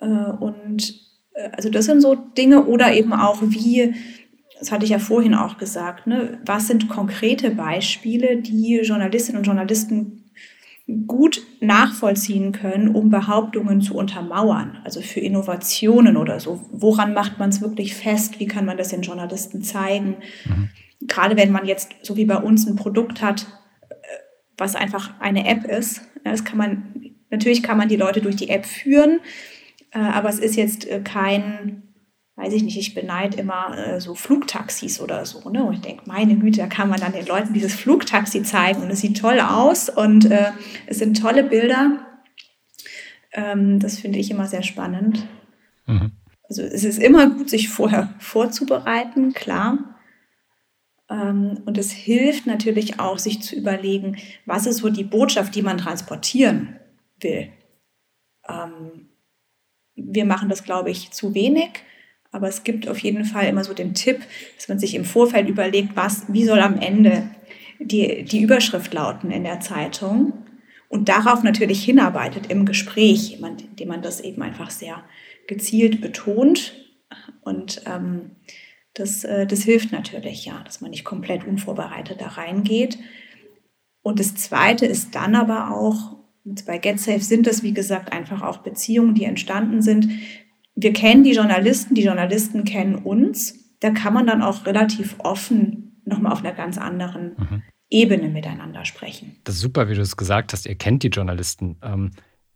[0.00, 3.94] Äh, und äh, also das sind so Dinge oder eben auch, wie
[4.58, 6.38] das hatte ich ja vorhin auch gesagt, ne?
[6.44, 10.24] was sind konkrete Beispiele, die Journalistinnen und Journalisten
[11.06, 16.64] gut nachvollziehen können, um Behauptungen zu untermauern, also für Innovationen oder so.
[16.70, 18.38] Woran macht man es wirklich fest?
[18.38, 20.16] Wie kann man das den Journalisten zeigen?
[20.44, 20.70] Mhm.
[21.00, 23.46] Gerade wenn man jetzt, so wie bei uns, ein Produkt hat,
[23.88, 23.94] äh,
[24.56, 26.02] was einfach eine App ist.
[26.22, 29.18] Das kann man, natürlich kann man die Leute durch die App führen,
[29.90, 31.82] äh, aber es ist jetzt äh, kein
[32.36, 35.48] weiß ich nicht, ich beneide immer äh, so Flugtaxis oder so.
[35.48, 35.64] Ne?
[35.64, 38.90] Und ich denke, meine Güte, da kann man dann den Leuten dieses Flugtaxi zeigen und
[38.90, 40.52] es sieht toll aus und äh,
[40.86, 42.06] es sind tolle Bilder.
[43.32, 45.26] Ähm, das finde ich immer sehr spannend.
[45.86, 46.12] Mhm.
[46.48, 49.98] Also es ist immer gut, sich vorher vorzubereiten, klar.
[51.08, 55.62] Ähm, und es hilft natürlich auch, sich zu überlegen, was ist so die Botschaft, die
[55.62, 56.76] man transportieren
[57.18, 57.48] will.
[58.46, 59.08] Ähm,
[59.94, 61.70] wir machen das, glaube ich, zu wenig
[62.36, 64.20] aber es gibt auf jeden Fall immer so den Tipp,
[64.56, 67.28] dass man sich im Vorfeld überlegt, was, wie soll am Ende
[67.80, 70.34] die, die Überschrift lauten in der Zeitung
[70.88, 75.02] und darauf natürlich hinarbeitet im Gespräch, indem man das eben einfach sehr
[75.46, 76.74] gezielt betont.
[77.40, 78.32] Und ähm,
[78.94, 82.98] das, äh, das hilft natürlich, ja, dass man nicht komplett unvorbereitet da reingeht.
[84.02, 86.16] Und das Zweite ist dann aber auch,
[86.64, 90.08] bei GetSafe sind das, wie gesagt, einfach auch Beziehungen, die entstanden sind,
[90.76, 93.58] wir kennen die Journalisten, die Journalisten kennen uns.
[93.80, 97.62] Da kann man dann auch relativ offen nochmal auf einer ganz anderen mhm.
[97.88, 99.36] Ebene miteinander sprechen.
[99.44, 100.66] Das ist super, wie du es gesagt hast.
[100.66, 101.78] Ihr kennt die Journalisten.
[101.82, 102.10] Ähm,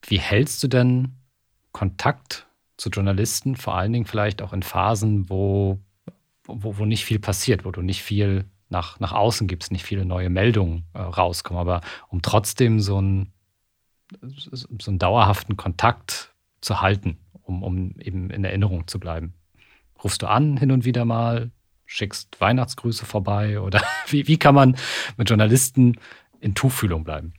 [0.06, 1.16] wie hältst du denn
[1.72, 2.46] Kontakt
[2.76, 5.78] zu Journalisten, vor allen Dingen vielleicht auch in Phasen, wo,
[6.44, 10.04] wo, wo nicht viel passiert, wo du nicht viel nach, nach außen gibst, nicht viele
[10.04, 13.32] neue Meldungen äh, rauskommen, aber um trotzdem so einen,
[14.22, 17.18] so einen dauerhaften Kontakt zu halten
[17.50, 19.34] um, um eben in Erinnerung zu bleiben?
[20.02, 21.50] Rufst du an hin und wieder mal,
[21.84, 24.76] schickst Weihnachtsgrüße vorbei oder wie, wie kann man
[25.16, 25.96] mit Journalisten
[26.40, 27.34] in Tuchfühlung bleiben?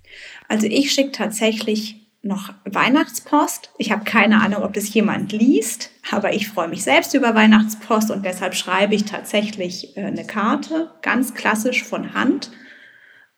[0.47, 3.71] Also ich schicke tatsächlich noch Weihnachtspost.
[3.79, 8.11] Ich habe keine Ahnung, ob das jemand liest, aber ich freue mich selbst über Weihnachtspost
[8.11, 12.51] und deshalb schreibe ich tatsächlich äh, eine Karte, ganz klassisch von Hand.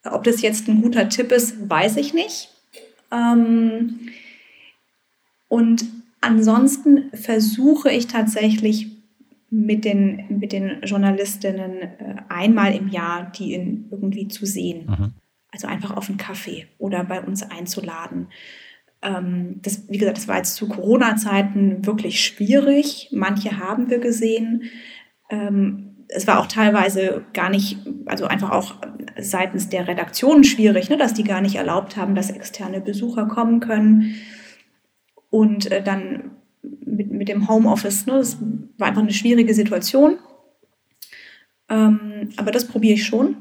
[0.04, 2.50] Ob das jetzt ein guter Tipp ist, weiß ich nicht.
[3.10, 4.10] Ähm,
[5.48, 5.86] und
[6.24, 8.88] Ansonsten versuche ich tatsächlich
[9.50, 14.86] mit den, mit den Journalistinnen äh, einmal im Jahr die in, irgendwie zu sehen.
[14.88, 15.14] Mhm.
[15.52, 18.28] Also einfach auf einen Kaffee oder bei uns einzuladen.
[19.02, 23.10] Ähm, das, wie gesagt, das war jetzt zu Corona-Zeiten wirklich schwierig.
[23.12, 24.64] Manche haben wir gesehen.
[25.30, 28.76] Ähm, es war auch teilweise gar nicht, also einfach auch
[29.20, 33.60] seitens der Redaktion schwierig, ne, dass die gar nicht erlaubt haben, dass externe Besucher kommen
[33.60, 34.16] können.
[35.34, 36.30] Und äh, dann
[36.62, 38.38] mit, mit dem Homeoffice, ne, das
[38.78, 40.20] war einfach eine schwierige Situation.
[41.70, 43.38] Ähm, aber das probiere ich schon,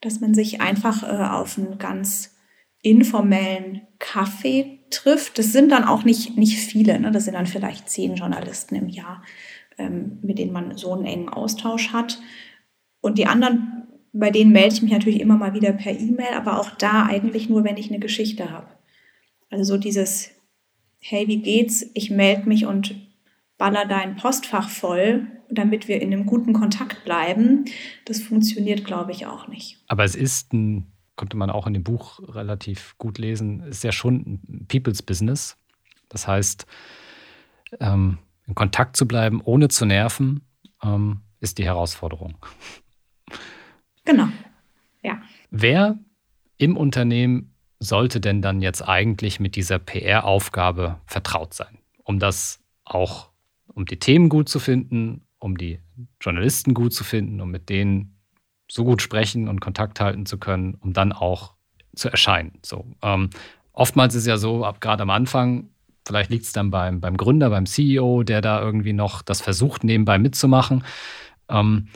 [0.00, 2.34] dass man sich einfach äh, auf einen ganz
[2.82, 5.38] informellen Kaffee trifft.
[5.38, 7.12] Das sind dann auch nicht, nicht viele, ne?
[7.12, 9.22] das sind dann vielleicht zehn Journalisten im Jahr,
[9.78, 12.18] ähm, mit denen man so einen engen Austausch hat.
[13.00, 16.58] Und die anderen, bei denen melde ich mich natürlich immer mal wieder per E-Mail, aber
[16.58, 18.66] auch da eigentlich nur, wenn ich eine Geschichte habe.
[19.48, 20.35] Also so dieses
[20.98, 21.86] hey, wie geht's?
[21.94, 22.94] Ich melde mich und
[23.58, 27.64] baller dein Postfach voll, damit wir in einem guten Kontakt bleiben.
[28.04, 29.78] Das funktioniert, glaube ich, auch nicht.
[29.88, 30.86] Aber es ist ein,
[31.16, 35.56] konnte man auch in dem Buch relativ gut lesen, ist ja schon ein People's Business.
[36.08, 36.66] Das heißt,
[37.80, 40.42] ähm, in Kontakt zu bleiben, ohne zu nerven,
[40.82, 42.36] ähm, ist die Herausforderung.
[44.04, 44.28] Genau.
[45.02, 45.20] Ja.
[45.50, 45.98] Wer
[46.58, 53.30] im Unternehmen sollte denn dann jetzt eigentlich mit dieser PR-Aufgabe vertraut sein, um das auch,
[53.66, 55.80] um die Themen gut zu finden, um die
[56.20, 58.16] Journalisten gut zu finden, um mit denen
[58.68, 61.54] so gut sprechen und Kontakt halten zu können, um dann auch
[61.94, 62.58] zu erscheinen.
[62.62, 63.30] So, ähm,
[63.72, 65.70] oftmals ist es ja so, ab gerade am Anfang,
[66.06, 69.84] vielleicht liegt es dann beim, beim Gründer, beim CEO, der da irgendwie noch das versucht,
[69.84, 70.84] nebenbei mitzumachen,
[71.48, 71.88] ähm,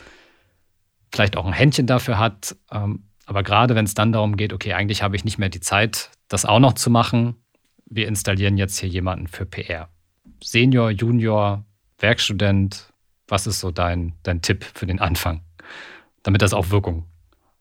[1.13, 2.57] vielleicht auch ein Händchen dafür hat.
[2.71, 5.61] Ähm, aber gerade wenn es dann darum geht, okay, eigentlich habe ich nicht mehr die
[5.61, 7.37] Zeit, das auch noch zu machen,
[7.87, 9.89] wir installieren jetzt hier jemanden für PR.
[10.43, 11.65] Senior, Junior,
[12.01, 12.93] Werkstudent,
[13.29, 15.43] was ist so dein, dein Tipp für den Anfang,
[16.25, 17.05] damit das auch Wirkung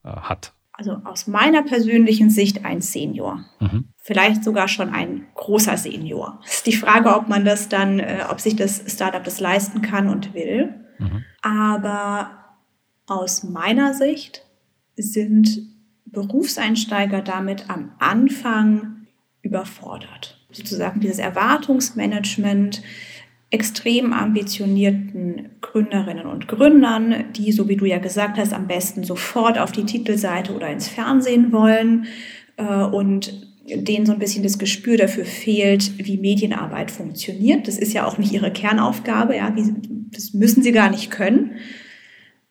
[0.03, 0.53] äh, hat?
[0.71, 3.45] Also aus meiner persönlichen Sicht ein Senior.
[3.59, 3.89] Mhm.
[3.97, 6.41] Vielleicht sogar schon ein großer Senior.
[6.45, 10.09] Ist die Frage, ob man das dann, äh, ob sich das Startup das leisten kann
[10.09, 10.73] und will.
[10.97, 11.25] Mhm.
[11.43, 12.31] Aber
[13.05, 14.48] aus meiner Sicht
[15.01, 15.61] sind
[16.05, 19.07] Berufseinsteiger damit am Anfang
[19.41, 20.39] überfordert.
[20.51, 22.81] Sozusagen dieses Erwartungsmanagement,
[23.51, 29.57] extrem ambitionierten Gründerinnen und Gründern, die, so wie du ja gesagt hast, am besten sofort
[29.57, 32.05] auf die Titelseite oder ins Fernsehen wollen
[32.57, 37.67] äh, und denen so ein bisschen das Gespür dafür fehlt, wie Medienarbeit funktioniert.
[37.67, 39.53] Das ist ja auch nicht ihre Kernaufgabe, ja,
[40.11, 41.51] das müssen sie gar nicht können.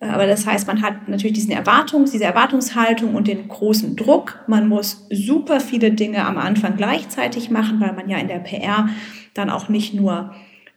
[0.01, 4.45] Aber das heißt, man hat natürlich diesen Erwartungs, diese Erwartungshaltung und den großen Druck.
[4.47, 8.89] Man muss super viele Dinge am Anfang gleichzeitig machen, weil man ja in der PR
[9.35, 10.35] dann auch nicht nur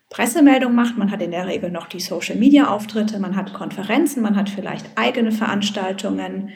[0.09, 0.97] Pressemeldung macht.
[0.97, 5.32] Man hat in der Regel noch die Social-Media-Auftritte, man hat Konferenzen, man hat vielleicht eigene
[5.32, 6.49] Veranstaltungen.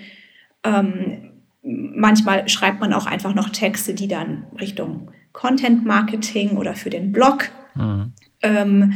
[0.63, 7.11] Ähm, manchmal schreibt man auch einfach noch Texte, die dann Richtung Content-Marketing oder für den
[7.11, 7.49] Blog.
[7.75, 8.13] Mhm.
[8.41, 8.93] Ähm,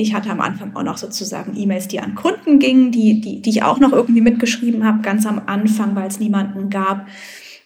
[0.00, 3.50] ich hatte am Anfang auch noch sozusagen E-Mails, die an Kunden gingen, die, die, die
[3.50, 7.06] ich auch noch irgendwie mitgeschrieben habe, ganz am Anfang, weil es niemanden gab.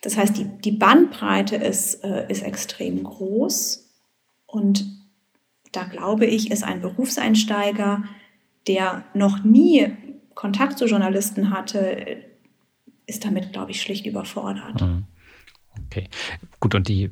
[0.02, 3.88] Das heißt, die, die Bandbreite ist, äh, ist extrem groß.
[4.46, 4.86] Und
[5.72, 8.04] da glaube ich, ist ein Berufseinsteiger,
[8.66, 9.92] der noch nie
[10.34, 12.18] Kontakt zu Journalisten hatte,
[13.06, 14.80] ist damit, glaube ich, schlicht überfordert.
[14.80, 15.04] Mhm.
[15.86, 16.08] Okay,
[16.60, 17.10] gut, und die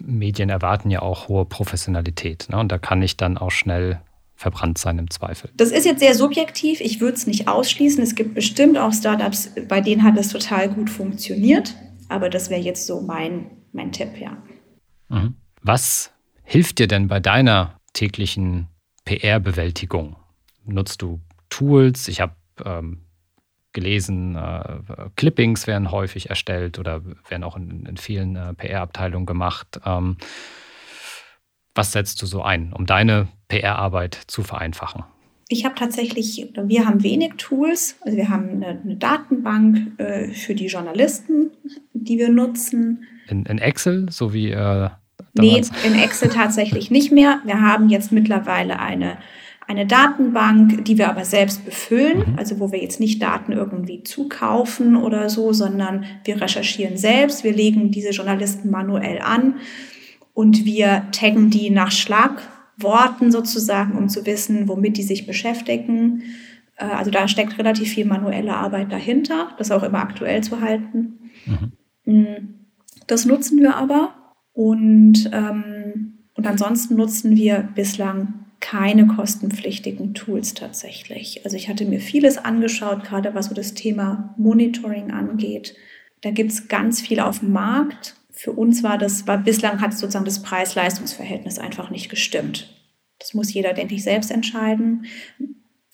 [0.00, 2.48] Medien erwarten ja auch hohe Professionalität.
[2.50, 2.58] Ne?
[2.58, 4.00] Und da kann ich dann auch schnell
[4.42, 5.50] verbrannt sein im Zweifel.
[5.56, 6.80] Das ist jetzt sehr subjektiv.
[6.80, 8.02] Ich würde es nicht ausschließen.
[8.02, 11.74] Es gibt bestimmt auch Startups, bei denen hat es total gut funktioniert.
[12.08, 14.36] Aber das wäre jetzt so mein, mein Tipp, ja.
[15.08, 15.36] Mhm.
[15.62, 16.12] Was
[16.42, 18.68] hilft dir denn bei deiner täglichen
[19.04, 20.16] PR-Bewältigung?
[20.64, 22.08] Nutzt du Tools?
[22.08, 22.34] Ich habe
[22.64, 23.04] ähm,
[23.72, 24.80] gelesen, äh,
[25.16, 29.80] Clippings werden häufig erstellt oder werden auch in, in vielen äh, PR-Abteilungen gemacht.
[29.86, 30.16] Ähm,
[31.74, 35.04] was setzt du so ein, um deine PR-Arbeit zu vereinfachen?
[35.48, 37.96] Ich habe tatsächlich, wir haben wenig Tools.
[38.00, 41.50] Also wir haben eine, eine Datenbank äh, für die Journalisten,
[41.92, 43.04] die wir nutzen.
[43.28, 44.88] In, in Excel, so wie äh,
[45.34, 47.40] Nee, in Excel tatsächlich nicht mehr.
[47.44, 49.16] Wir haben jetzt mittlerweile eine,
[49.66, 52.38] eine Datenbank, die wir aber selbst befüllen, mhm.
[52.38, 57.52] also wo wir jetzt nicht Daten irgendwie zukaufen oder so, sondern wir recherchieren selbst, wir
[57.54, 59.56] legen diese Journalisten manuell an
[60.34, 61.90] und wir taggen die nach
[62.82, 66.22] Schlagworten sozusagen, um zu wissen, womit die sich beschäftigen.
[66.76, 71.30] Äh, also da steckt relativ viel manuelle Arbeit dahinter, das auch immer aktuell zu halten.
[71.46, 71.72] Mhm.
[72.04, 72.54] Mm,
[73.06, 74.14] das nutzen wir aber
[74.52, 81.44] und, ähm, und ansonsten nutzen wir bislang keine kostenpflichtigen Tools tatsächlich.
[81.44, 85.74] Also ich hatte mir vieles angeschaut, gerade was so das Thema Monitoring angeht.
[86.20, 88.14] Da gibt es ganz viel auf dem Markt.
[88.32, 92.74] Für uns war das, war bislang hat sozusagen das Preis-Leistungs-Verhältnis einfach nicht gestimmt.
[93.18, 95.06] Das muss jeder, denke ich, selbst entscheiden.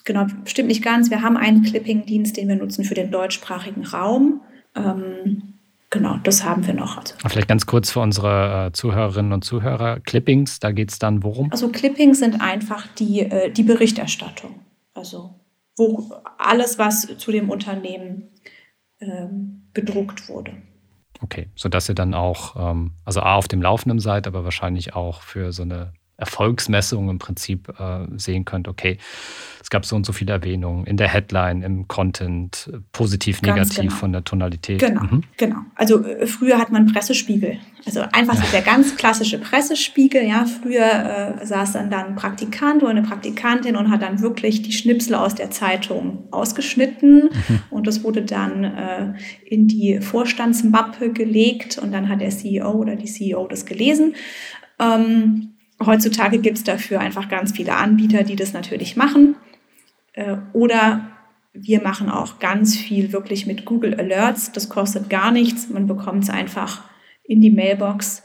[0.05, 1.09] Genau, stimmt nicht ganz.
[1.11, 4.41] Wir haben einen Clipping-Dienst, den wir nutzen für den deutschsprachigen Raum.
[4.75, 5.53] Ähm,
[5.89, 6.97] genau, das haben wir noch.
[6.97, 7.13] Also.
[7.27, 9.99] Vielleicht ganz kurz für unsere äh, Zuhörerinnen und Zuhörer.
[9.99, 11.51] Clippings, da geht es dann worum?
[11.51, 14.55] Also Clippings sind einfach die, äh, die Berichterstattung.
[14.95, 15.35] Also
[15.79, 18.29] wo alles, was zu dem Unternehmen
[18.99, 20.53] ähm, gedruckt wurde.
[21.21, 25.21] Okay, sodass ihr dann auch, ähm, also A, auf dem Laufenden seid, aber wahrscheinlich auch
[25.21, 28.97] für so eine Erfolgsmessung im Prinzip äh, sehen könnt, okay,
[29.61, 33.89] es gab so und so viele Erwähnungen in der Headline, im Content, positiv, Ganz negativ
[33.89, 33.95] genau.
[33.95, 34.79] von der Tonalität.
[34.79, 35.23] Genau, mhm.
[35.37, 35.57] genau.
[35.75, 37.57] Also äh, früher hat man Pressespiegel.
[37.85, 40.23] Also einfach so der ganz klassische Pressespiegel.
[40.23, 44.61] Ja, früher äh, saß dann dann ein Praktikant oder eine Praktikantin und hat dann wirklich
[44.61, 47.59] die Schnipsel aus der Zeitung ausgeschnitten mhm.
[47.69, 49.13] und das wurde dann äh,
[49.45, 54.15] in die Vorstandsmappe gelegt und dann hat der CEO oder die CEO das gelesen.
[54.79, 55.53] Ähm,
[55.85, 59.35] heutzutage gibt es dafür einfach ganz viele Anbieter, die das natürlich machen.
[60.13, 61.11] Äh, oder
[61.53, 64.51] wir machen auch ganz viel wirklich mit Google Alerts.
[64.51, 65.69] Das kostet gar nichts.
[65.69, 66.83] Man bekommt es einfach
[67.23, 68.23] in die Mailbox.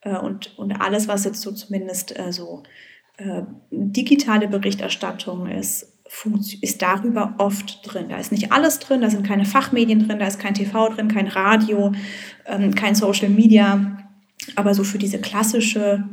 [0.00, 2.62] Äh, und, und alles, was jetzt so zumindest äh, so
[3.70, 5.86] digitale Berichterstattung ist,
[6.60, 8.08] ist darüber oft drin.
[8.08, 11.08] Da ist nicht alles drin, da sind keine Fachmedien drin, da ist kein TV drin,
[11.08, 11.92] kein Radio,
[12.46, 13.98] ähm, kein Social Media.
[14.56, 16.04] Aber so für diese klassische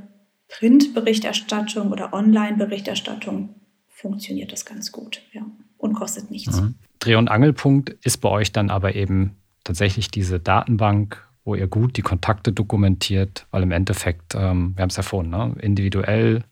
[0.50, 3.56] Printberichterstattung oder Online-Berichterstattung
[3.88, 5.42] funktioniert das ganz gut, ja.
[5.78, 6.60] Und kostet nichts.
[6.60, 6.76] Mhm.
[7.00, 11.96] Dreh- und Angelpunkt ist bei euch dann aber eben tatsächlich diese Datenbank, wo ihr gut
[11.96, 16.44] die Kontakte dokumentiert, weil im Endeffekt, ähm, wir haben es ja vorhin, ne, individuell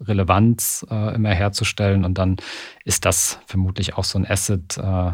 [0.00, 2.36] Relevanz äh, immer herzustellen und dann
[2.84, 5.12] ist das vermutlich auch so ein Asset, äh,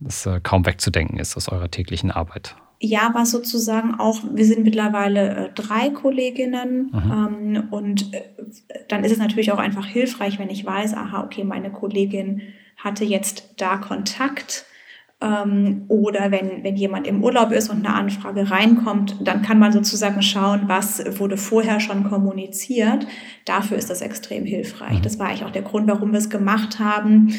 [0.00, 2.56] das äh, kaum wegzudenken ist aus eurer täglichen Arbeit.
[2.84, 7.56] Ja, was sozusagen auch, wir sind mittlerweile äh, drei Kolleginnen mhm.
[7.56, 8.22] ähm, und äh,
[8.88, 12.42] dann ist es natürlich auch einfach hilfreich, wenn ich weiß, aha, okay, meine Kollegin
[12.76, 14.66] hatte jetzt da Kontakt
[15.20, 19.72] ähm, oder wenn, wenn jemand im Urlaub ist und eine Anfrage reinkommt, dann kann man
[19.72, 23.06] sozusagen schauen, was wurde vorher schon kommuniziert.
[23.44, 24.98] Dafür ist das extrem hilfreich.
[24.98, 25.02] Mhm.
[25.02, 27.34] Das war eigentlich auch der Grund, warum wir es gemacht haben.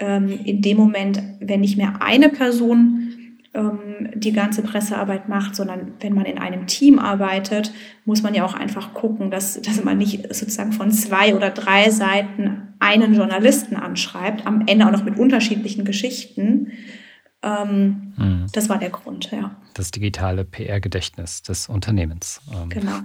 [0.00, 3.07] Ähm, in dem Moment, wenn nicht mehr eine Person
[3.54, 7.72] ähm, die ganze Pressearbeit macht, sondern wenn man in einem Team arbeitet,
[8.04, 11.90] muss man ja auch einfach gucken, dass, dass man nicht sozusagen von zwei oder drei
[11.90, 16.72] Seiten einen Journalisten anschreibt, am Ende auch noch mit unterschiedlichen Geschichten.
[17.42, 18.46] Ähm, hm.
[18.52, 19.56] Das war der Grund, ja.
[19.74, 22.40] Das digitale PR-Gedächtnis des Unternehmens.
[22.52, 22.68] Ähm.
[22.68, 22.98] Genau,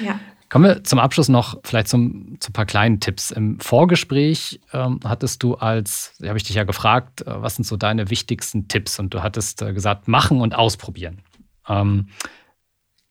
[0.00, 0.20] ja.
[0.52, 3.30] Kommen wir zum Abschluss noch vielleicht zum, zu ein paar kleinen Tipps.
[3.30, 7.78] Im Vorgespräch ähm, hattest du als, habe ich dich ja gefragt, äh, was sind so
[7.78, 8.98] deine wichtigsten Tipps?
[8.98, 11.22] Und du hattest äh, gesagt, machen und ausprobieren.
[11.66, 12.08] Ähm,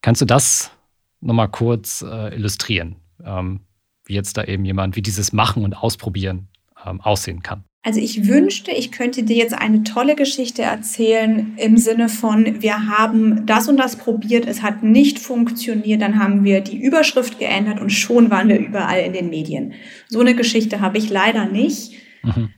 [0.01, 0.69] kannst du das
[1.19, 2.97] nochmal kurz äh, illustrieren?
[3.23, 3.61] Ähm,
[4.05, 6.47] wie jetzt da eben jemand, wie dieses Machen und Ausprobieren
[6.85, 7.63] ähm, aussehen kann?
[7.83, 12.87] Also ich wünschte, ich könnte dir jetzt eine tolle Geschichte erzählen im Sinne von, wir
[12.87, 17.81] haben das und das probiert, es hat nicht funktioniert, dann haben wir die Überschrift geändert
[17.81, 19.73] und schon waren wir überall in den Medien.
[20.09, 21.93] So eine Geschichte habe ich leider nicht.
[22.21, 22.49] Mhm.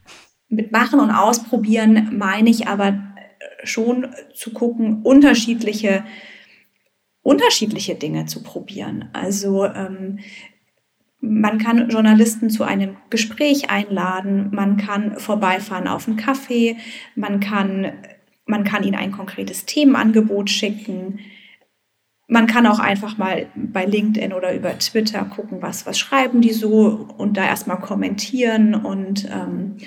[0.50, 3.16] Mit Machen und Ausprobieren meine ich aber
[3.64, 6.04] schon zu gucken, unterschiedliche
[7.24, 9.10] unterschiedliche Dinge zu probieren.
[9.14, 10.20] Also ähm,
[11.26, 16.76] man kann Journalisten zu einem Gespräch einladen, man kann vorbeifahren auf einen Kaffee,
[17.16, 17.94] man kann,
[18.46, 21.20] man kann ihnen ein konkretes Themenangebot schicken.
[22.28, 26.52] Man kann auch einfach mal bei LinkedIn oder über Twitter gucken, was, was schreiben die
[26.52, 29.78] so und da erstmal kommentieren und, ähm,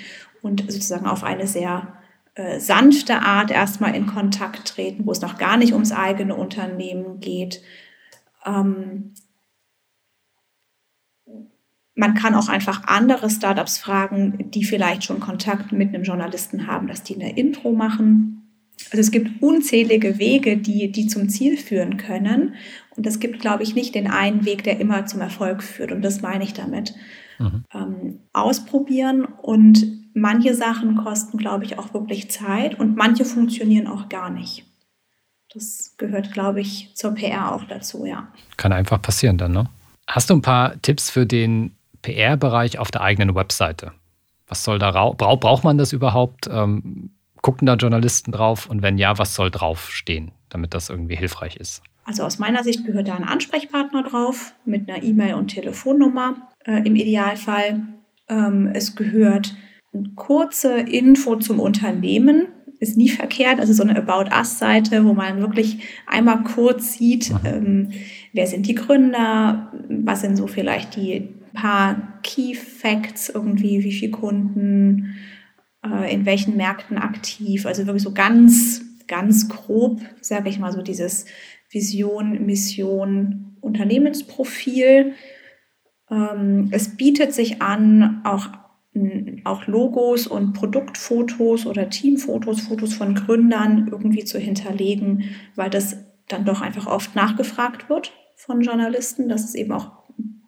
[0.41, 1.99] und sozusagen auf eine sehr
[2.33, 7.19] äh, sanfte Art erstmal in Kontakt treten, wo es noch gar nicht ums eigene Unternehmen
[7.19, 7.61] geht.
[8.43, 9.13] Ähm,
[11.97, 16.87] man kann auch einfach andere Startups fragen, die vielleicht schon Kontakt mit einem Journalisten haben,
[16.87, 18.53] dass die eine Intro machen.
[18.91, 22.53] Also es gibt unzählige Wege, die, die zum Ziel führen können.
[22.95, 25.91] Und es gibt, glaube ich, nicht den einen Weg, der immer zum Erfolg führt.
[25.91, 26.93] Und das meine ich damit.
[27.39, 27.63] Mhm.
[27.73, 34.07] Ähm, ausprobieren und manche Sachen kosten, glaube ich, auch wirklich Zeit und manche funktionieren auch
[34.07, 34.65] gar nicht.
[35.51, 38.27] Das gehört, glaube ich, zur PR auch dazu, ja.
[38.55, 39.67] Kann einfach passieren dann, ne?
[40.07, 41.76] Hast du ein paar Tipps für den
[42.07, 43.91] PR-Bereich auf der eigenen Webseite.
[44.47, 45.15] Was soll da raus?
[45.17, 46.47] Braucht man das überhaupt?
[46.49, 48.69] Ähm, gucken da Journalisten drauf?
[48.69, 51.83] Und wenn ja, was soll draufstehen, damit das irgendwie hilfreich ist?
[52.05, 56.35] Also aus meiner Sicht gehört da ein Ansprechpartner drauf mit einer E-Mail und Telefonnummer
[56.65, 57.81] äh, im Idealfall.
[58.29, 59.53] Ähm, es gehört
[59.93, 62.47] eine kurze Info zum Unternehmen,
[62.79, 67.89] ist nie verkehrt, also so eine About Us-Seite, wo man wirklich einmal kurz sieht, ähm,
[68.31, 74.11] wer sind die Gründer, was sind so vielleicht die paar Key Facts irgendwie, wie viele
[74.11, 75.15] Kunden,
[75.83, 80.83] äh, in welchen Märkten aktiv, also wirklich so ganz, ganz grob, sage ich mal, so
[80.83, 81.25] dieses
[81.71, 85.13] Vision, Mission, Unternehmensprofil.
[86.11, 88.49] Ähm, es bietet sich an, auch,
[89.43, 95.23] auch Logos und Produktfotos oder Teamfotos, Fotos von Gründern irgendwie zu hinterlegen,
[95.55, 95.97] weil das
[96.27, 99.96] dann doch einfach oft nachgefragt wird von Journalisten, dass es eben auch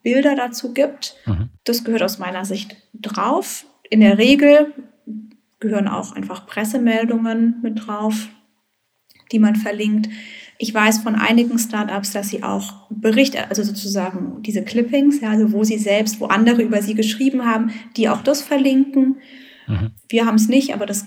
[0.09, 1.15] Bilder dazu gibt.
[1.27, 1.49] Mhm.
[1.65, 3.65] Das gehört aus meiner Sicht drauf.
[3.91, 4.73] In der Regel
[5.59, 8.27] gehören auch einfach Pressemeldungen mit drauf,
[9.31, 10.09] die man verlinkt.
[10.57, 15.51] Ich weiß von einigen Startups, dass sie auch Berichte, also sozusagen diese Clippings, ja, also
[15.51, 19.17] wo sie selbst, wo andere über sie geschrieben haben, die auch das verlinken.
[19.67, 19.91] Mhm.
[20.07, 21.05] Wir haben es nicht, aber das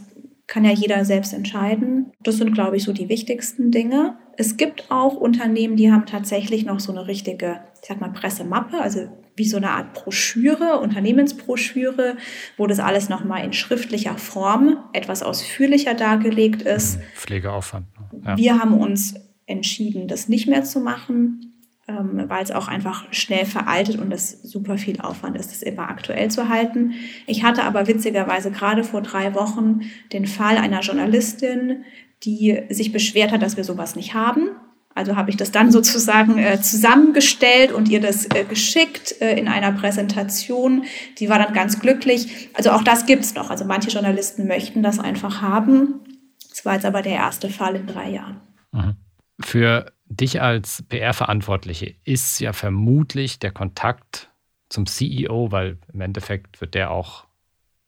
[0.52, 2.12] kann ja jeder selbst entscheiden.
[2.22, 4.18] Das sind, glaube ich, so die wichtigsten Dinge.
[4.36, 8.78] Es gibt auch Unternehmen, die haben tatsächlich noch so eine richtige, ich sag mal, Pressemappe,
[8.78, 12.18] also wie so eine Art Broschüre, Unternehmensbroschüre,
[12.58, 17.00] wo das alles nochmal in schriftlicher Form etwas ausführlicher dargelegt ist.
[17.14, 17.86] Pflegeaufwand.
[18.12, 18.20] Ne?
[18.22, 18.36] Ja.
[18.36, 19.14] Wir haben uns
[19.46, 21.51] entschieden, das nicht mehr zu machen
[21.88, 25.88] ähm, weil es auch einfach schnell veraltet und es super viel Aufwand ist, das immer
[25.88, 26.92] aktuell zu halten.
[27.26, 29.80] Ich hatte aber witzigerweise gerade vor drei Wochen
[30.12, 31.84] den Fall einer Journalistin,
[32.22, 34.50] die sich beschwert hat, dass wir sowas nicht haben.
[34.94, 39.48] Also habe ich das dann sozusagen äh, zusammengestellt und ihr das äh, geschickt äh, in
[39.48, 40.84] einer Präsentation.
[41.18, 42.50] Die war dann ganz glücklich.
[42.54, 43.50] Also auch das gibt's noch.
[43.50, 46.00] Also manche Journalisten möchten das einfach haben.
[46.48, 48.40] Das war jetzt aber der erste Fall in drei Jahren.
[48.70, 48.96] Mhm.
[49.40, 54.30] Für dich als PR-Verantwortliche ist ja vermutlich der Kontakt
[54.68, 57.26] zum CEO, weil im Endeffekt wird der auch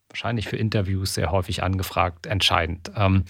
[0.09, 2.93] wahrscheinlich für Interviews sehr häufig angefragt, entscheidend.
[2.95, 3.25] Ähm,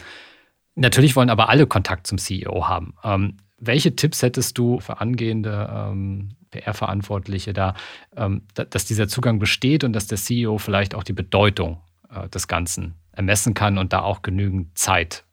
[0.75, 2.95] natürlich wollen aber alle Kontakt zum CEO haben.
[3.03, 7.75] Ähm, welche Tipps hättest du für angehende ähm, PR-Verantwortliche da,
[8.17, 11.81] ähm, dass dieser Zugang besteht und dass der CEO vielleicht auch die Bedeutung
[12.11, 15.25] äh, des Ganzen ermessen kann und da auch genügend Zeit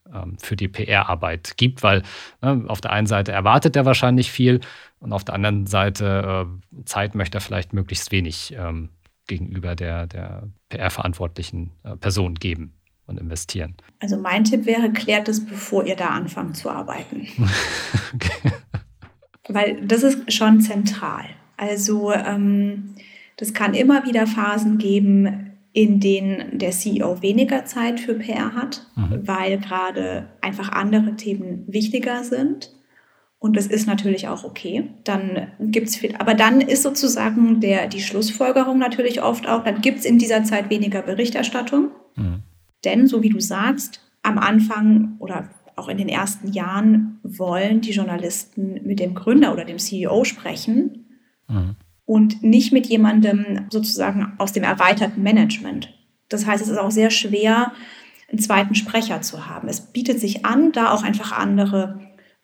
[0.42, 2.04] für die PR-Arbeit gibt, weil
[2.42, 4.62] ne, auf der einen Seite erwartet er wahrscheinlich viel
[5.00, 8.90] und auf der anderen Seite äh, Zeit möchte er vielleicht möglichst wenig ähm,
[9.28, 12.74] gegenüber der, der PR-verantwortlichen äh, Person geben
[13.08, 13.76] und investieren.
[14.00, 17.28] Also mein Tipp wäre, klärt es, bevor ihr da anfangt zu arbeiten.
[18.14, 18.52] okay.
[19.48, 21.26] Weil das ist schon zentral.
[21.58, 22.96] Also ähm,
[23.38, 28.86] das kann immer wieder Phasen geben, in denen der CEO weniger Zeit für PR hat,
[28.96, 29.28] mhm.
[29.28, 32.72] weil gerade einfach andere Themen wichtiger sind.
[33.40, 34.90] Und das ist natürlich auch okay.
[35.04, 40.00] Dann gibt's viel, aber dann ist sozusagen der, die Schlussfolgerung natürlich oft auch, dann gibt
[40.00, 41.92] es in dieser Zeit weniger Berichterstattung.
[42.16, 42.44] Mhm.
[42.84, 47.92] Denn, so wie du sagst, am Anfang oder auch in den ersten Jahren wollen die
[47.92, 51.06] Journalisten mit dem Gründer oder dem CEO sprechen.
[51.48, 51.76] Mhm
[52.12, 55.94] und nicht mit jemandem sozusagen aus dem erweiterten Management.
[56.28, 57.72] Das heißt, es ist auch sehr schwer,
[58.30, 59.70] einen zweiten Sprecher zu haben.
[59.70, 62.02] Es bietet sich an, da auch einfach andere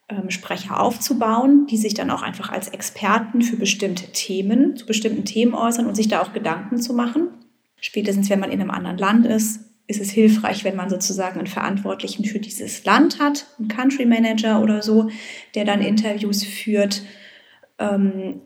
[0.08, 5.26] ähm, Sprecher aufzubauen, die sich dann auch einfach als Experten für bestimmte Themen, zu bestimmten
[5.26, 7.28] Themen äußern und sich da auch Gedanken zu machen.
[7.78, 11.46] Spätestens, wenn man in einem anderen Land ist, ist es hilfreich, wenn man sozusagen einen
[11.46, 15.10] Verantwortlichen für dieses Land hat, einen Country Manager oder so,
[15.54, 17.02] der dann Interviews führt.
[17.78, 18.40] Ähm,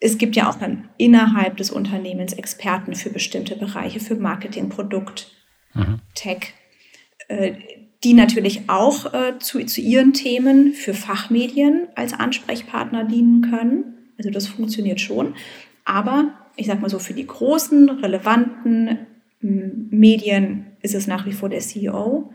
[0.00, 5.32] es gibt ja auch dann innerhalb des Unternehmens Experten für bestimmte Bereiche, für Marketing, Produkt,
[5.74, 6.00] mhm.
[6.14, 6.54] Tech,
[7.28, 7.54] äh,
[8.04, 14.12] die natürlich auch äh, zu, zu ihren Themen für Fachmedien als Ansprechpartner dienen können.
[14.16, 15.34] Also das funktioniert schon.
[15.84, 19.06] Aber ich sage mal so, für die großen, relevanten
[19.40, 22.32] Medien ist es nach wie vor der CEO.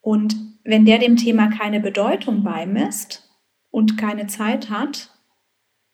[0.00, 3.28] Und wenn der dem Thema keine Bedeutung beimisst
[3.70, 5.10] und keine Zeit hat,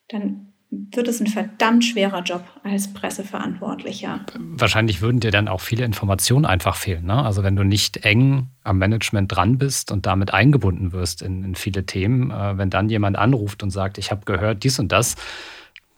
[0.09, 0.53] dann
[0.93, 4.25] wird es ein verdammt schwerer Job als Presseverantwortlicher.
[4.39, 7.07] Wahrscheinlich würden dir dann auch viele Informationen einfach fehlen.
[7.07, 7.22] Ne?
[7.25, 11.55] Also wenn du nicht eng am Management dran bist und damit eingebunden wirst in, in
[11.55, 15.16] viele Themen, äh, wenn dann jemand anruft und sagt, ich habe gehört dies und das,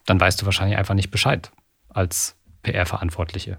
[0.05, 1.51] dann weißt du wahrscheinlich einfach nicht Bescheid
[1.89, 3.57] als PR-Verantwortliche.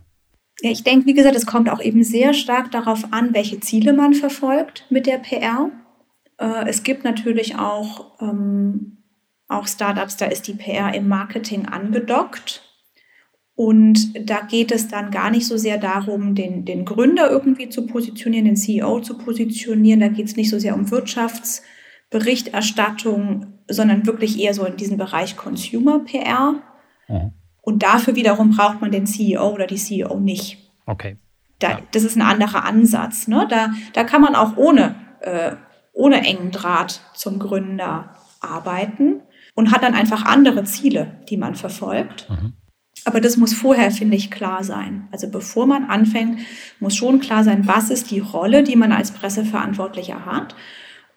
[0.61, 3.93] Ja, ich denke, wie gesagt, es kommt auch eben sehr stark darauf an, welche Ziele
[3.93, 5.71] man verfolgt mit der PR.
[6.39, 8.97] Äh, es gibt natürlich auch ähm,
[9.49, 12.62] auch Startups, da ist die PR im Marketing angedockt.
[13.55, 17.86] Und da geht es dann gar nicht so sehr darum, den, den Gründer irgendwie zu
[17.86, 19.99] positionieren, den CEO zu positionieren.
[19.99, 25.36] Da geht es nicht so sehr um Wirtschaftsberichterstattung, sondern wirklich eher so in diesen Bereich
[25.36, 26.62] Consumer PR.
[27.09, 27.32] Mhm.
[27.61, 30.59] Und dafür wiederum braucht man den CEO oder die CEO nicht.
[30.86, 31.16] Okay.
[31.59, 31.80] Da, ja.
[31.90, 33.26] Das ist ein anderer Ansatz.
[33.26, 33.44] Ne?
[33.51, 35.57] Da, da kann man auch ohne, äh,
[35.92, 39.22] ohne engen Draht zum Gründer arbeiten
[39.59, 42.30] und hat dann einfach andere Ziele, die man verfolgt.
[42.30, 42.52] Mhm.
[43.04, 45.09] Aber das muss vorher, finde ich, klar sein.
[45.11, 46.38] Also bevor man anfängt,
[46.78, 50.54] muss schon klar sein, was ist die Rolle, die man als Presseverantwortlicher hat.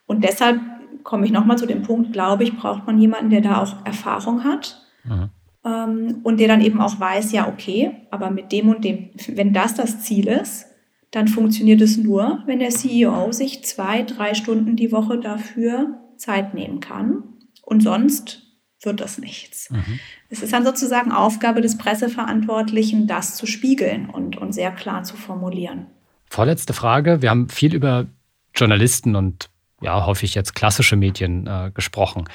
[0.08, 0.60] Und deshalb
[1.04, 4.44] komme ich nochmal zu dem Punkt, glaube ich, braucht man jemanden, der da auch Erfahrung
[4.44, 4.88] hat.
[5.04, 5.30] Mhm.
[5.64, 9.54] Ähm, und der dann eben auch weiß, ja, okay, aber mit dem und dem, wenn
[9.54, 10.66] das das Ziel ist,
[11.12, 16.56] dann funktioniert es nur, wenn der CEO sich zwei, drei Stunden die Woche dafür Zeit
[16.56, 17.31] nehmen kann
[17.62, 18.42] und sonst
[18.84, 19.70] wird das nichts.
[19.70, 20.00] Mhm.
[20.30, 25.16] Es ist dann sozusagen Aufgabe des Presseverantwortlichen, das zu spiegeln und, und sehr klar zu
[25.16, 25.86] formulieren.
[26.30, 27.22] Vorletzte Frage.
[27.22, 28.08] Wir haben viel über
[28.56, 29.50] Journalisten und
[29.82, 32.26] ja, häufig jetzt klassische Medien äh, gesprochen.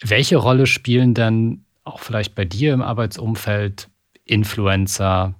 [0.00, 3.88] Welche Rolle spielen denn auch vielleicht bei dir im Arbeitsumfeld
[4.24, 5.34] Influencer,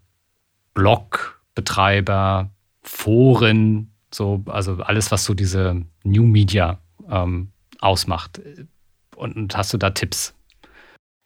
[0.75, 2.51] Blogbetreiber,
[2.83, 6.79] Foren, So, also alles, was so diese New Media
[7.09, 8.41] ähm, ausmacht.
[9.23, 10.35] Und, und hast du da Tipps?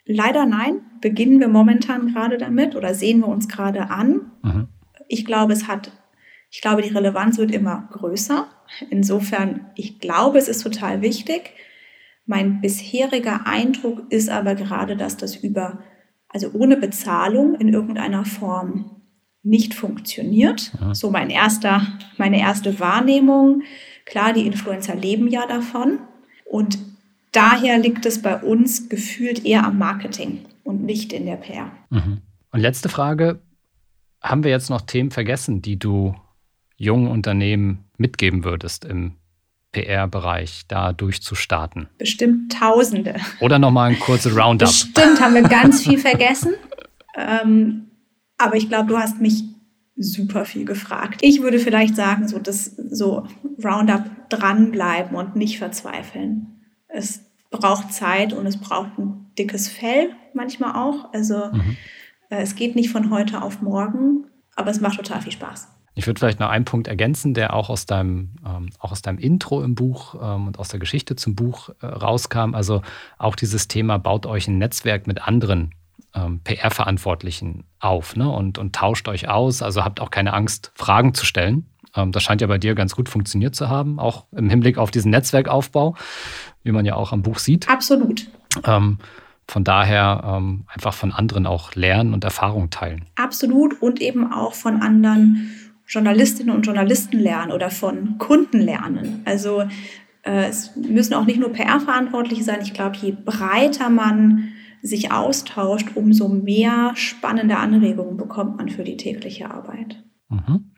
[0.04, 0.82] Leider nein.
[1.00, 4.30] Beginnen wir momentan gerade damit oder sehen wir uns gerade an.
[4.42, 4.68] Mhm.
[5.08, 5.90] Ich glaube, es hat,
[6.50, 8.48] ich glaube, die Relevanz wird immer größer.
[8.90, 11.52] Insofern, ich glaube, es ist total wichtig.
[12.24, 15.82] Mein bisheriger Eindruck ist aber gerade, dass das über,
[16.28, 19.02] also ohne Bezahlung in irgendeiner Form
[19.42, 20.72] nicht funktioniert.
[20.80, 20.94] Ja.
[20.94, 21.86] So mein erster,
[22.16, 23.62] meine erste Wahrnehmung.
[24.04, 26.00] Klar, die Influencer leben ja davon.
[26.44, 26.78] Und
[27.36, 31.70] daher liegt es bei uns gefühlt eher am Marketing und nicht in der PR.
[31.90, 32.22] Mhm.
[32.50, 33.40] Und letzte Frage.
[34.22, 36.16] Haben wir jetzt noch Themen vergessen, die du
[36.76, 39.12] jungen Unternehmen mitgeben würdest im
[39.72, 41.88] PR-Bereich, da durchzustarten?
[41.98, 43.16] Bestimmt Tausende.
[43.40, 44.68] Oder nochmal ein kurzes Roundup.
[44.68, 46.54] Bestimmt haben wir ganz viel vergessen.
[47.14, 47.90] Ähm,
[48.38, 49.44] aber ich glaube, du hast mich
[49.96, 51.20] super viel gefragt.
[51.22, 53.26] Ich würde vielleicht sagen, so das so
[53.62, 56.56] Roundup dranbleiben und nicht verzweifeln
[56.96, 61.12] es braucht Zeit und es braucht ein dickes Fell manchmal auch.
[61.12, 61.76] Also mhm.
[62.30, 65.68] äh, es geht nicht von heute auf morgen, aber es macht total viel Spaß.
[65.98, 69.18] Ich würde vielleicht noch einen Punkt ergänzen, der auch aus deinem, ähm, auch aus deinem
[69.18, 72.54] Intro im Buch ähm, und aus der Geschichte zum Buch äh, rauskam.
[72.54, 72.82] Also
[73.16, 75.74] auch dieses Thema, baut euch ein Netzwerk mit anderen
[76.14, 78.30] ähm, PR-Verantwortlichen auf ne?
[78.30, 79.62] und, und tauscht euch aus.
[79.62, 81.66] Also habt auch keine Angst, Fragen zu stellen.
[81.94, 84.90] Ähm, das scheint ja bei dir ganz gut funktioniert zu haben, auch im Hinblick auf
[84.90, 85.96] diesen Netzwerkaufbau
[86.66, 87.68] wie man ja auch am Buch sieht.
[87.68, 88.26] Absolut.
[88.64, 88.98] Ähm,
[89.48, 93.04] von daher ähm, einfach von anderen auch lernen und Erfahrungen teilen.
[93.14, 95.52] Absolut und eben auch von anderen
[95.86, 99.22] Journalistinnen und Journalisten lernen oder von Kunden lernen.
[99.24, 99.62] Also
[100.22, 102.58] äh, es müssen auch nicht nur PR-Verantwortliche sein.
[102.62, 104.48] Ich glaube, je breiter man
[104.82, 110.02] sich austauscht, umso mehr spannende Anregungen bekommt man für die tägliche Arbeit.
[110.28, 110.72] Mhm.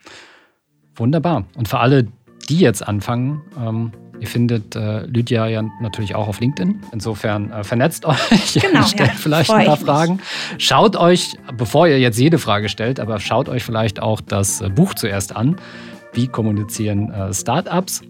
[0.95, 1.47] Wunderbar.
[1.57, 2.09] Und für alle,
[2.51, 6.80] die jetzt anfangen, ähm, Ihr findet äh, Lydia ja natürlich auch auf LinkedIn.
[6.92, 10.20] Insofern äh, vernetzt euch, genau, stellt ja, vielleicht ein paar Fragen.
[10.58, 14.68] Schaut euch, bevor ihr jetzt jede Frage stellt, aber schaut euch vielleicht auch das äh,
[14.68, 15.56] Buch zuerst an.
[16.12, 18.02] Wie kommunizieren äh, Startups?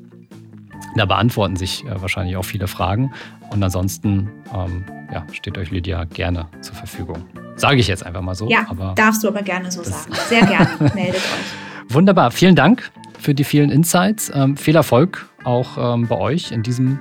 [0.97, 3.13] Da beantworten sich äh, wahrscheinlich auch viele Fragen.
[3.51, 7.25] Und ansonsten ähm, ja, steht euch Lydia gerne zur Verfügung.
[7.57, 8.49] Sage ich jetzt einfach mal so.
[8.49, 10.13] Ja, darfst du aber gerne so sagen.
[10.29, 10.69] Sehr gerne.
[10.95, 11.95] Meldet euch.
[11.95, 12.31] Wunderbar.
[12.31, 14.31] Vielen Dank für die vielen Insights.
[14.35, 16.99] Ähm, viel Erfolg auch ähm, bei euch in diesem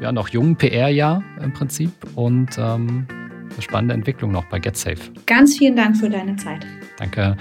[0.00, 5.10] ja, noch jungen PR-Jahr im Prinzip und ähm, eine spannende Entwicklung noch bei GetSafe.
[5.26, 6.66] Ganz vielen Dank für deine Zeit.
[6.98, 7.36] Danke.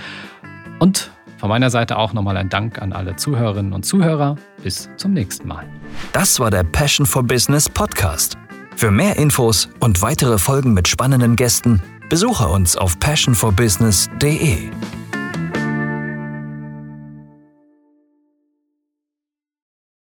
[0.79, 4.37] Und von meiner Seite auch nochmal ein Dank an alle Zuhörerinnen und Zuhörer.
[4.63, 5.65] Bis zum nächsten Mal.
[6.13, 8.37] Das war der Passion for Business Podcast.
[8.75, 14.69] Für mehr Infos und weitere Folgen mit spannenden Gästen besuche uns auf passionforbusiness.de.